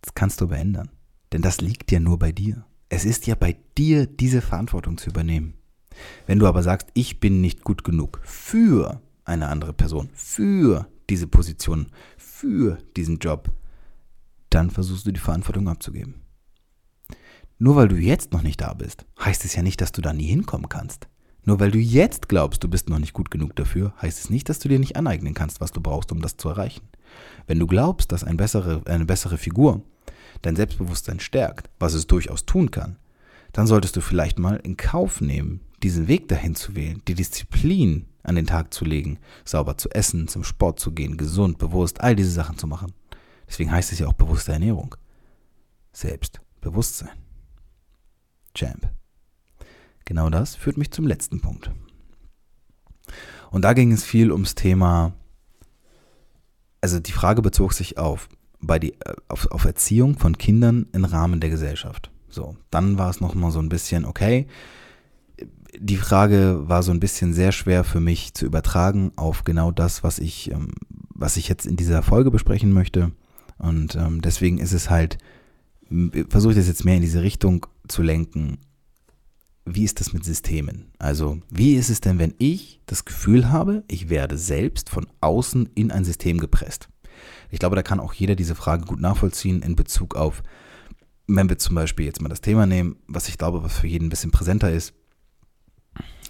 Das 0.00 0.14
kannst 0.14 0.40
du 0.40 0.48
aber. 0.48 0.88
Denn 1.32 1.42
das 1.42 1.60
liegt 1.60 1.92
ja 1.92 2.00
nur 2.00 2.18
bei 2.18 2.32
dir. 2.32 2.64
Es 2.88 3.04
ist 3.04 3.26
ja 3.26 3.34
bei 3.34 3.58
dir, 3.76 4.06
diese 4.06 4.40
Verantwortung 4.40 4.96
zu 4.96 5.10
übernehmen. 5.10 5.54
Wenn 6.26 6.38
du 6.38 6.46
aber 6.46 6.62
sagst, 6.62 6.88
ich 6.94 7.20
bin 7.20 7.40
nicht 7.40 7.64
gut 7.64 7.84
genug 7.84 8.20
für 8.24 9.02
eine 9.24 9.48
andere 9.48 9.72
Person, 9.72 10.08
für 10.14 10.88
diese 11.10 11.26
Position, 11.26 11.88
für 12.16 12.78
diesen 12.96 13.18
Job, 13.18 13.50
dann 14.48 14.70
versuchst 14.70 15.06
du 15.06 15.12
die 15.12 15.20
Verantwortung 15.20 15.68
abzugeben. 15.68 16.22
Nur 17.58 17.74
weil 17.76 17.88
du 17.88 17.96
jetzt 17.96 18.32
noch 18.32 18.42
nicht 18.42 18.60
da 18.60 18.72
bist, 18.72 19.04
heißt 19.18 19.44
es 19.44 19.56
ja 19.56 19.62
nicht, 19.62 19.80
dass 19.80 19.92
du 19.92 20.00
da 20.00 20.12
nie 20.12 20.26
hinkommen 20.26 20.68
kannst. 20.68 21.08
Nur 21.44 21.58
weil 21.60 21.70
du 21.70 21.78
jetzt 21.78 22.28
glaubst, 22.28 22.62
du 22.62 22.68
bist 22.68 22.88
noch 22.88 22.98
nicht 22.98 23.12
gut 23.12 23.30
genug 23.30 23.56
dafür, 23.56 23.92
heißt 24.00 24.18
es 24.18 24.30
nicht, 24.30 24.48
dass 24.48 24.58
du 24.58 24.68
dir 24.68 24.78
nicht 24.78 24.96
aneignen 24.96 25.34
kannst, 25.34 25.60
was 25.60 25.72
du 25.72 25.80
brauchst, 25.80 26.12
um 26.12 26.20
das 26.20 26.36
zu 26.36 26.48
erreichen. 26.50 26.86
Wenn 27.46 27.58
du 27.58 27.66
glaubst, 27.66 28.12
dass 28.12 28.22
ein 28.22 28.36
bessere, 28.36 28.82
eine 28.86 29.06
bessere 29.06 29.38
Figur 29.38 29.82
dein 30.42 30.56
Selbstbewusstsein 30.56 31.20
stärkt, 31.20 31.68
was 31.78 31.94
es 31.94 32.06
durchaus 32.06 32.44
tun 32.46 32.70
kann, 32.70 32.96
dann 33.52 33.66
solltest 33.66 33.96
du 33.96 34.00
vielleicht 34.00 34.38
mal 34.38 34.56
in 34.56 34.76
Kauf 34.76 35.20
nehmen, 35.20 35.60
diesen 35.82 36.06
Weg 36.06 36.28
dahin 36.28 36.54
zu 36.54 36.76
wählen, 36.76 37.02
die 37.08 37.14
Disziplin 37.14 38.06
an 38.22 38.36
den 38.36 38.46
Tag 38.46 38.74
zu 38.74 38.84
legen, 38.84 39.18
sauber 39.44 39.78
zu 39.78 39.88
essen, 39.90 40.28
zum 40.28 40.44
Sport 40.44 40.78
zu 40.78 40.92
gehen, 40.92 41.16
gesund, 41.16 41.58
bewusst, 41.58 42.02
all 42.02 42.14
diese 42.14 42.30
Sachen 42.30 42.58
zu 42.58 42.66
machen. 42.66 42.92
Deswegen 43.48 43.72
heißt 43.72 43.92
es 43.92 43.98
ja 43.98 44.06
auch 44.06 44.12
bewusste 44.12 44.52
Ernährung. 44.52 44.94
Selbstbewusstsein. 45.92 47.27
Champ. 48.58 48.88
Genau 50.04 50.30
das 50.30 50.56
führt 50.56 50.78
mich 50.78 50.90
zum 50.90 51.06
letzten 51.06 51.40
Punkt. 51.40 51.70
Und 53.50 53.62
da 53.62 53.72
ging 53.72 53.92
es 53.92 54.04
viel 54.04 54.32
ums 54.32 54.54
Thema, 54.54 55.12
also 56.80 57.00
die 57.00 57.12
Frage 57.12 57.42
bezog 57.42 57.72
sich 57.72 57.98
auf, 57.98 58.28
bei 58.60 58.78
die, 58.78 58.94
äh, 58.94 59.14
auf, 59.28 59.46
auf 59.50 59.64
Erziehung 59.64 60.18
von 60.18 60.36
Kindern 60.36 60.86
im 60.92 61.04
Rahmen 61.04 61.40
der 61.40 61.50
Gesellschaft. 61.50 62.10
So, 62.28 62.56
dann 62.70 62.98
war 62.98 63.10
es 63.10 63.20
nochmal 63.20 63.50
so 63.50 63.60
ein 63.60 63.68
bisschen, 63.68 64.04
okay, 64.04 64.46
die 65.78 65.96
Frage 65.96 66.68
war 66.68 66.82
so 66.82 66.90
ein 66.90 67.00
bisschen 67.00 67.34
sehr 67.34 67.52
schwer 67.52 67.84
für 67.84 68.00
mich 68.00 68.34
zu 68.34 68.46
übertragen 68.46 69.12
auf 69.16 69.44
genau 69.44 69.70
das, 69.70 70.02
was 70.02 70.18
ich, 70.18 70.50
ähm, 70.50 70.72
was 71.14 71.36
ich 71.36 71.48
jetzt 71.48 71.66
in 71.66 71.76
dieser 71.76 72.02
Folge 72.02 72.30
besprechen 72.30 72.72
möchte. 72.72 73.12
Und 73.58 73.96
ähm, 73.96 74.20
deswegen 74.20 74.58
ist 74.58 74.72
es 74.72 74.90
halt, 74.90 75.18
versuche 76.28 76.52
ich 76.52 76.58
das 76.58 76.68
jetzt 76.68 76.84
mehr 76.84 76.96
in 76.96 77.02
diese 77.02 77.22
Richtung 77.22 77.66
zu 77.88 78.02
lenken. 78.02 78.58
Wie 79.64 79.84
ist 79.84 80.00
das 80.00 80.12
mit 80.12 80.24
Systemen? 80.24 80.92
Also, 80.98 81.40
wie 81.50 81.74
ist 81.74 81.90
es 81.90 82.00
denn, 82.00 82.18
wenn 82.18 82.34
ich 82.38 82.80
das 82.86 83.04
Gefühl 83.04 83.50
habe, 83.50 83.84
ich 83.88 84.08
werde 84.08 84.38
selbst 84.38 84.88
von 84.88 85.06
außen 85.20 85.70
in 85.74 85.90
ein 85.90 86.04
System 86.04 86.38
gepresst? 86.38 86.88
Ich 87.50 87.58
glaube, 87.58 87.76
da 87.76 87.82
kann 87.82 88.00
auch 88.00 88.12
jeder 88.12 88.34
diese 88.34 88.54
Frage 88.54 88.86
gut 88.86 89.00
nachvollziehen 89.00 89.62
in 89.62 89.76
Bezug 89.76 90.16
auf, 90.16 90.42
wenn 91.26 91.48
wir 91.48 91.58
zum 91.58 91.74
Beispiel 91.74 92.06
jetzt 92.06 92.22
mal 92.22 92.28
das 92.28 92.40
Thema 92.40 92.66
nehmen, 92.66 92.96
was 93.06 93.28
ich 93.28 93.36
glaube, 93.36 93.62
was 93.62 93.78
für 93.78 93.86
jeden 93.86 94.06
ein 94.06 94.10
bisschen 94.10 94.30
präsenter 94.30 94.72
ist, 94.72 94.94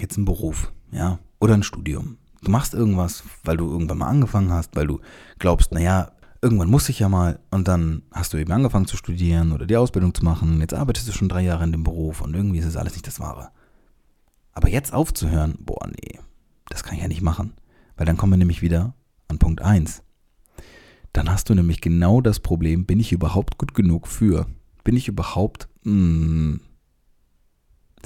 jetzt 0.01 0.17
ein 0.17 0.25
Beruf, 0.25 0.73
ja, 0.91 1.21
oder 1.39 1.55
ein 1.55 1.63
Studium. 1.63 2.19
Du 2.43 2.51
machst 2.51 2.75
irgendwas, 2.75 3.23
weil 3.45 3.57
du 3.57 3.71
irgendwann 3.71 3.99
mal 3.99 4.09
angefangen 4.09 4.53
hast, 4.53 4.75
weil 4.75 4.87
du 4.87 5.01
glaubst, 5.39 5.73
naja, 5.73 6.13
irgendwann 6.41 6.71
muss 6.71 6.89
ich 6.89 6.99
ja 6.99 7.09
mal 7.09 7.41
und 7.51 7.69
dann 7.69 8.03
hast 8.13 8.33
du 8.33 8.39
eben 8.39 8.53
angefangen 8.53 8.87
zu 8.87 8.97
studieren 8.97 9.53
oder 9.53 9.67
die 9.67 9.77
Ausbildung 9.77 10.15
zu 10.15 10.25
machen. 10.25 10.61
Jetzt 10.61 10.75
arbeitest 10.75 11.09
du 11.09 11.13
schon 11.13 11.29
drei 11.29 11.43
Jahre 11.43 11.65
in 11.65 11.73
dem 11.73 11.85
Beruf 11.85 12.21
und 12.21 12.35
irgendwie 12.35 12.59
ist 12.59 12.67
es 12.67 12.77
alles 12.77 12.95
nicht 12.95 13.07
das 13.07 13.21
Wahre. 13.21 13.51
Aber 14.53 14.69
jetzt 14.69 14.93
aufzuhören, 14.93 15.57
boah, 15.61 15.87
nee, 15.89 16.19
das 16.69 16.83
kann 16.83 16.97
ich 16.97 17.03
ja 17.03 17.09
nicht 17.09 17.23
machen. 17.23 17.55
Weil 17.97 18.07
dann 18.07 18.17
kommen 18.17 18.33
wir 18.33 18.39
nämlich 18.39 18.63
wieder 18.63 18.95
an 19.27 19.39
Punkt 19.39 19.61
1. 19.63 20.03
Dann 21.13 21.31
hast 21.31 21.49
du 21.49 21.55
nämlich 21.55 21.81
genau 21.81 22.21
das 22.21 22.41
Problem, 22.41 22.87
bin 22.87 23.01
ich 23.01 23.13
überhaupt 23.13 23.59
gut 23.59 23.75
genug 23.75 24.07
für? 24.07 24.47
Bin 24.85 24.97
ich 24.97 25.09
überhaupt... 25.09 25.69
Mm, 25.83 26.57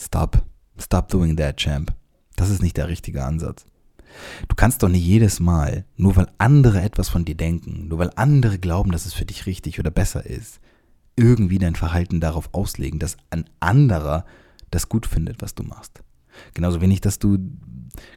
stop. 0.01 0.43
Stop 0.79 1.09
doing 1.09 1.37
that, 1.37 1.59
champ. 1.59 1.93
Das 2.37 2.49
ist 2.49 2.63
nicht 2.63 2.77
der 2.77 2.89
richtige 2.89 3.25
Ansatz. 3.25 3.67
Du 4.49 4.55
kannst 4.55 4.83
doch 4.83 4.89
nicht 4.89 5.05
jedes 5.05 5.41
Mal, 5.41 5.85
nur 5.97 6.17
weil 6.17 6.29
andere 6.39 6.83
etwas 6.83 7.09
von 7.09 7.25
dir 7.25 7.35
denken, 7.35 7.89
nur 7.89 7.99
weil 7.99 8.11
andere 8.17 8.59
glauben, 8.59 8.93
dass 8.93 9.07
es 9.07 9.15
für 9.15 9.25
dich 9.25 9.47
richtig 9.47 9.79
oder 9.79 9.91
besser 9.91 10.27
ist, 10.27 10.61
irgendwie 11.17 11.59
dein 11.59 11.75
Verhalten 11.75 12.21
darauf 12.21 12.51
auslegen, 12.53 12.99
dass 12.99 13.17
ein 13.31 13.45
anderer 13.61 14.25
das 14.71 14.89
gut 14.89 15.07
findet, 15.07 15.43
was 15.43 15.55
du 15.55 15.63
machst. 15.63 16.03
Genauso 16.55 16.81
wenig, 16.81 17.01
dass 17.01 17.19
du, 17.19 17.39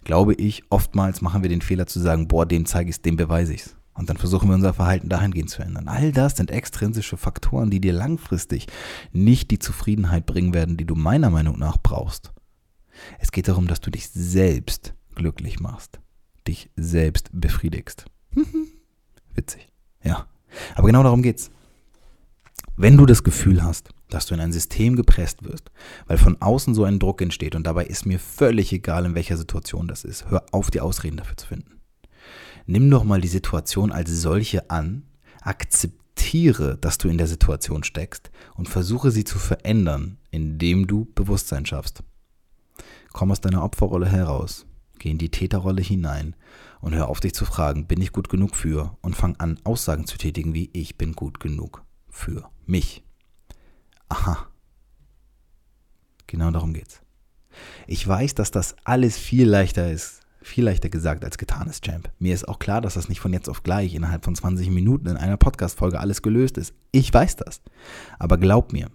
glaube 0.03 0.33
ich, 0.35 0.63
oftmals 0.69 1.21
machen 1.21 1.41
wir 1.41 1.49
den 1.49 1.61
Fehler 1.61 1.85
zu 1.85 1.99
sagen, 1.99 2.27
boah, 2.27 2.45
dem 2.45 2.65
zeige 2.65 2.89
ich 2.89 2.97
es, 2.97 3.01
dem 3.01 3.17
beweise 3.17 3.53
ich 3.53 3.61
es. 3.65 3.75
Und 3.93 4.09
dann 4.09 4.17
versuchen 4.17 4.49
wir 4.49 4.55
unser 4.55 4.73
Verhalten 4.73 5.07
dahingehend 5.07 5.49
zu 5.49 5.61
ändern. 5.61 5.87
All 5.87 6.11
das 6.11 6.35
sind 6.35 6.51
extrinsische 6.51 7.15
Faktoren, 7.15 7.69
die 7.69 7.79
dir 7.79 7.93
langfristig 7.93 8.67
nicht 9.13 9.51
die 9.51 9.59
Zufriedenheit 9.59 10.25
bringen 10.25 10.53
werden, 10.53 10.75
die 10.75 10.85
du 10.85 10.95
meiner 10.95 11.29
Meinung 11.29 11.57
nach 11.57 11.77
brauchst. 11.81 12.33
Es 13.19 13.31
geht 13.31 13.47
darum, 13.47 13.67
dass 13.67 13.79
du 13.79 13.89
dich 13.89 14.09
selbst 14.09 14.93
glücklich 15.15 15.59
machst, 15.59 15.99
dich 16.47 16.69
selbst 16.75 17.29
befriedigst. 17.33 18.05
Witzig, 19.33 19.69
ja. 20.03 20.27
Aber 20.75 20.87
genau 20.87 21.03
darum 21.03 21.21
geht's. 21.21 21.51
Wenn 22.77 22.97
du 22.97 23.05
das 23.05 23.23
Gefühl 23.23 23.63
hast, 23.63 23.89
dass 24.09 24.25
du 24.25 24.33
in 24.33 24.41
ein 24.41 24.51
System 24.51 24.95
gepresst 24.95 25.43
wirst, 25.43 25.71
weil 26.07 26.17
von 26.17 26.41
außen 26.41 26.75
so 26.75 26.83
ein 26.83 26.99
Druck 26.99 27.21
entsteht 27.21 27.55
und 27.55 27.65
dabei 27.65 27.85
ist 27.85 28.05
mir 28.05 28.19
völlig 28.19 28.71
egal, 28.73 29.05
in 29.05 29.15
welcher 29.15 29.37
Situation 29.37 29.87
das 29.87 30.03
ist, 30.03 30.29
hör 30.29 30.45
auf, 30.51 30.71
die 30.71 30.81
Ausreden 30.81 31.17
dafür 31.17 31.37
zu 31.37 31.47
finden. 31.47 31.81
Nimm 32.65 32.89
doch 32.89 33.03
mal 33.03 33.21
die 33.21 33.27
Situation 33.27 33.91
als 33.91 34.09
solche 34.09 34.69
an, 34.69 35.03
akzeptiere, 35.41 36.77
dass 36.77 36.97
du 36.97 37.07
in 37.07 37.17
der 37.17 37.27
Situation 37.27 37.83
steckst 37.83 38.31
und 38.55 38.67
versuche 38.67 39.11
sie 39.11 39.23
zu 39.23 39.37
verändern, 39.37 40.17
indem 40.31 40.87
du 40.87 41.05
Bewusstsein 41.15 41.65
schaffst. 41.65 42.03
Komm 43.13 43.31
aus 43.31 43.41
deiner 43.41 43.63
Opferrolle 43.63 44.07
heraus 44.07 44.65
Geh 44.99 45.11
in 45.11 45.17
die 45.17 45.29
Täterrolle 45.29 45.81
hinein 45.81 46.35
und 46.81 46.93
hör 46.93 47.09
auf 47.09 47.19
dich 47.19 47.33
zu 47.33 47.45
fragen, 47.45 47.87
bin 47.87 48.01
ich 48.01 48.11
gut 48.11 48.29
genug 48.29 48.55
für? 48.55 48.97
Und 49.01 49.15
fang 49.15 49.35
an, 49.37 49.59
Aussagen 49.63 50.07
zu 50.07 50.17
tätigen 50.17 50.53
wie 50.53 50.69
ich 50.73 50.97
bin 50.97 51.13
gut 51.13 51.39
genug 51.39 51.83
für 52.09 52.49
mich. 52.65 53.03
Aha. 54.09 54.47
Genau 56.27 56.51
darum 56.51 56.73
geht's. 56.73 57.01
Ich 57.87 58.07
weiß, 58.07 58.35
dass 58.35 58.51
das 58.51 58.75
alles 58.83 59.17
viel 59.17 59.47
leichter 59.47 59.91
ist, 59.91 60.21
viel 60.41 60.65
leichter 60.65 60.89
gesagt 60.89 61.23
als 61.23 61.37
getan 61.37 61.67
ist, 61.67 61.83
Champ. 61.83 62.11
Mir 62.19 62.33
ist 62.33 62.47
auch 62.47 62.59
klar, 62.59 62.81
dass 62.81 62.95
das 62.95 63.09
nicht 63.09 63.19
von 63.19 63.33
jetzt 63.33 63.49
auf 63.49 63.63
gleich 63.63 63.95
innerhalb 63.95 64.25
von 64.25 64.35
20 64.35 64.69
Minuten 64.69 65.07
in 65.07 65.17
einer 65.17 65.37
Podcast-Folge 65.37 65.99
alles 65.99 66.21
gelöst 66.21 66.57
ist. 66.57 66.73
Ich 66.91 67.13
weiß 67.13 67.37
das. 67.37 67.61
Aber 68.19 68.37
glaub 68.37 68.73
mir, 68.73 68.89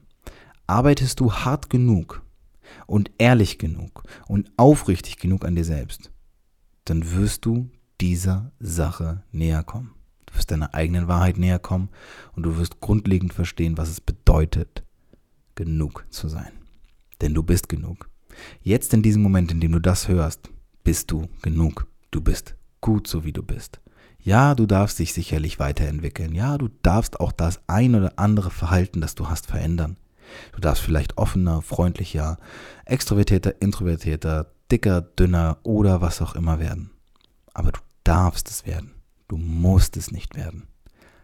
arbeitest 0.66 1.18
du 1.20 1.32
hart 1.32 1.70
genug, 1.70 2.22
und 2.86 3.10
ehrlich 3.18 3.58
genug 3.58 4.04
und 4.26 4.50
aufrichtig 4.56 5.16
genug 5.18 5.44
an 5.44 5.56
dir 5.56 5.64
selbst, 5.64 6.10
dann 6.84 7.12
wirst 7.12 7.44
du 7.44 7.70
dieser 8.00 8.52
Sache 8.58 9.22
näher 9.30 9.62
kommen. 9.62 9.94
Du 10.26 10.36
wirst 10.36 10.50
deiner 10.50 10.74
eigenen 10.74 11.08
Wahrheit 11.08 11.38
näher 11.38 11.58
kommen 11.58 11.90
und 12.34 12.44
du 12.44 12.56
wirst 12.56 12.80
grundlegend 12.80 13.32
verstehen, 13.32 13.76
was 13.76 13.88
es 13.88 14.00
bedeutet, 14.00 14.84
genug 15.54 16.06
zu 16.10 16.28
sein. 16.28 16.52
Denn 17.20 17.34
du 17.34 17.42
bist 17.42 17.68
genug. 17.68 18.08
Jetzt 18.62 18.94
in 18.94 19.02
diesem 19.02 19.22
Moment, 19.22 19.50
in 19.52 19.60
dem 19.60 19.72
du 19.72 19.80
das 19.80 20.08
hörst, 20.08 20.48
bist 20.84 21.10
du 21.10 21.28
genug. 21.42 21.86
Du 22.10 22.20
bist 22.20 22.56
gut 22.80 23.06
so 23.06 23.24
wie 23.24 23.32
du 23.32 23.42
bist. 23.42 23.80
Ja, 24.22 24.54
du 24.54 24.66
darfst 24.66 24.98
dich 24.98 25.12
sicherlich 25.12 25.58
weiterentwickeln. 25.58 26.34
Ja, 26.34 26.58
du 26.58 26.68
darfst 26.82 27.20
auch 27.20 27.32
das 27.32 27.60
ein 27.66 27.94
oder 27.94 28.18
andere 28.18 28.50
Verhalten, 28.50 29.00
das 29.00 29.14
du 29.14 29.28
hast, 29.28 29.46
verändern. 29.46 29.96
Du 30.52 30.60
darfst 30.60 30.82
vielleicht 30.82 31.18
offener, 31.18 31.62
freundlicher, 31.62 32.38
extrovertierter, 32.84 33.60
introvertierter, 33.60 34.52
dicker, 34.70 35.02
dünner 35.02 35.58
oder 35.62 36.00
was 36.00 36.22
auch 36.22 36.34
immer 36.34 36.58
werden. 36.58 36.90
Aber 37.54 37.72
du 37.72 37.80
darfst 38.04 38.48
es 38.48 38.66
werden. 38.66 38.92
Du 39.28 39.36
musst 39.36 39.96
es 39.96 40.10
nicht 40.10 40.36
werden. 40.36 40.66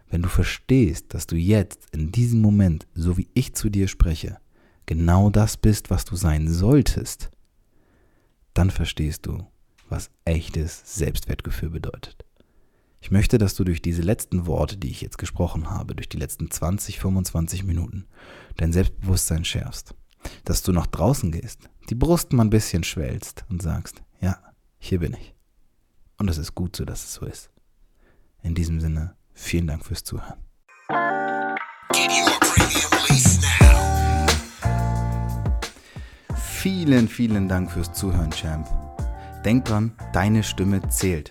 Wenn 0.08 0.22
du 0.22 0.28
verstehst, 0.28 1.14
dass 1.14 1.26
du 1.26 1.36
jetzt 1.36 1.80
in 1.92 2.12
diesem 2.12 2.40
Moment, 2.40 2.86
so 2.94 3.16
wie 3.16 3.28
ich 3.34 3.54
zu 3.54 3.68
dir 3.68 3.88
spreche, 3.88 4.38
genau 4.86 5.30
das 5.30 5.56
bist, 5.56 5.90
was 5.90 6.04
du 6.04 6.14
sein 6.14 6.48
solltest, 6.48 7.30
dann 8.54 8.70
verstehst 8.70 9.26
du, 9.26 9.46
was 9.88 10.10
echtes 10.24 10.82
Selbstwertgefühl 10.96 11.70
bedeutet. 11.70 12.25
Ich 13.06 13.12
möchte, 13.12 13.38
dass 13.38 13.54
du 13.54 13.62
durch 13.62 13.80
diese 13.80 14.02
letzten 14.02 14.46
Worte, 14.46 14.76
die 14.76 14.90
ich 14.90 15.00
jetzt 15.00 15.16
gesprochen 15.16 15.70
habe, 15.70 15.94
durch 15.94 16.08
die 16.08 16.16
letzten 16.16 16.50
20, 16.50 16.98
25 16.98 17.62
Minuten, 17.62 18.08
dein 18.56 18.72
Selbstbewusstsein 18.72 19.44
schärfst. 19.44 19.94
Dass 20.42 20.64
du 20.64 20.72
nach 20.72 20.88
draußen 20.88 21.30
gehst, 21.30 21.70
die 21.88 21.94
Brust 21.94 22.32
mal 22.32 22.42
ein 22.42 22.50
bisschen 22.50 22.82
schwellst 22.82 23.44
und 23.48 23.62
sagst, 23.62 24.02
ja, 24.20 24.36
hier 24.78 24.98
bin 24.98 25.12
ich. 25.12 25.36
Und 26.18 26.28
es 26.28 26.36
ist 26.36 26.56
gut 26.56 26.74
so, 26.74 26.84
dass 26.84 27.04
es 27.04 27.14
so 27.14 27.26
ist. 27.26 27.48
In 28.42 28.56
diesem 28.56 28.80
Sinne, 28.80 29.14
vielen 29.34 29.68
Dank 29.68 29.86
fürs 29.86 30.02
Zuhören. 30.02 30.40
Vielen, 36.34 37.06
vielen 37.06 37.48
Dank 37.48 37.70
fürs 37.70 37.92
Zuhören, 37.92 38.32
Champ. 38.32 38.66
Denk 39.44 39.64
dran, 39.64 39.92
deine 40.12 40.42
Stimme 40.42 40.88
zählt 40.88 41.30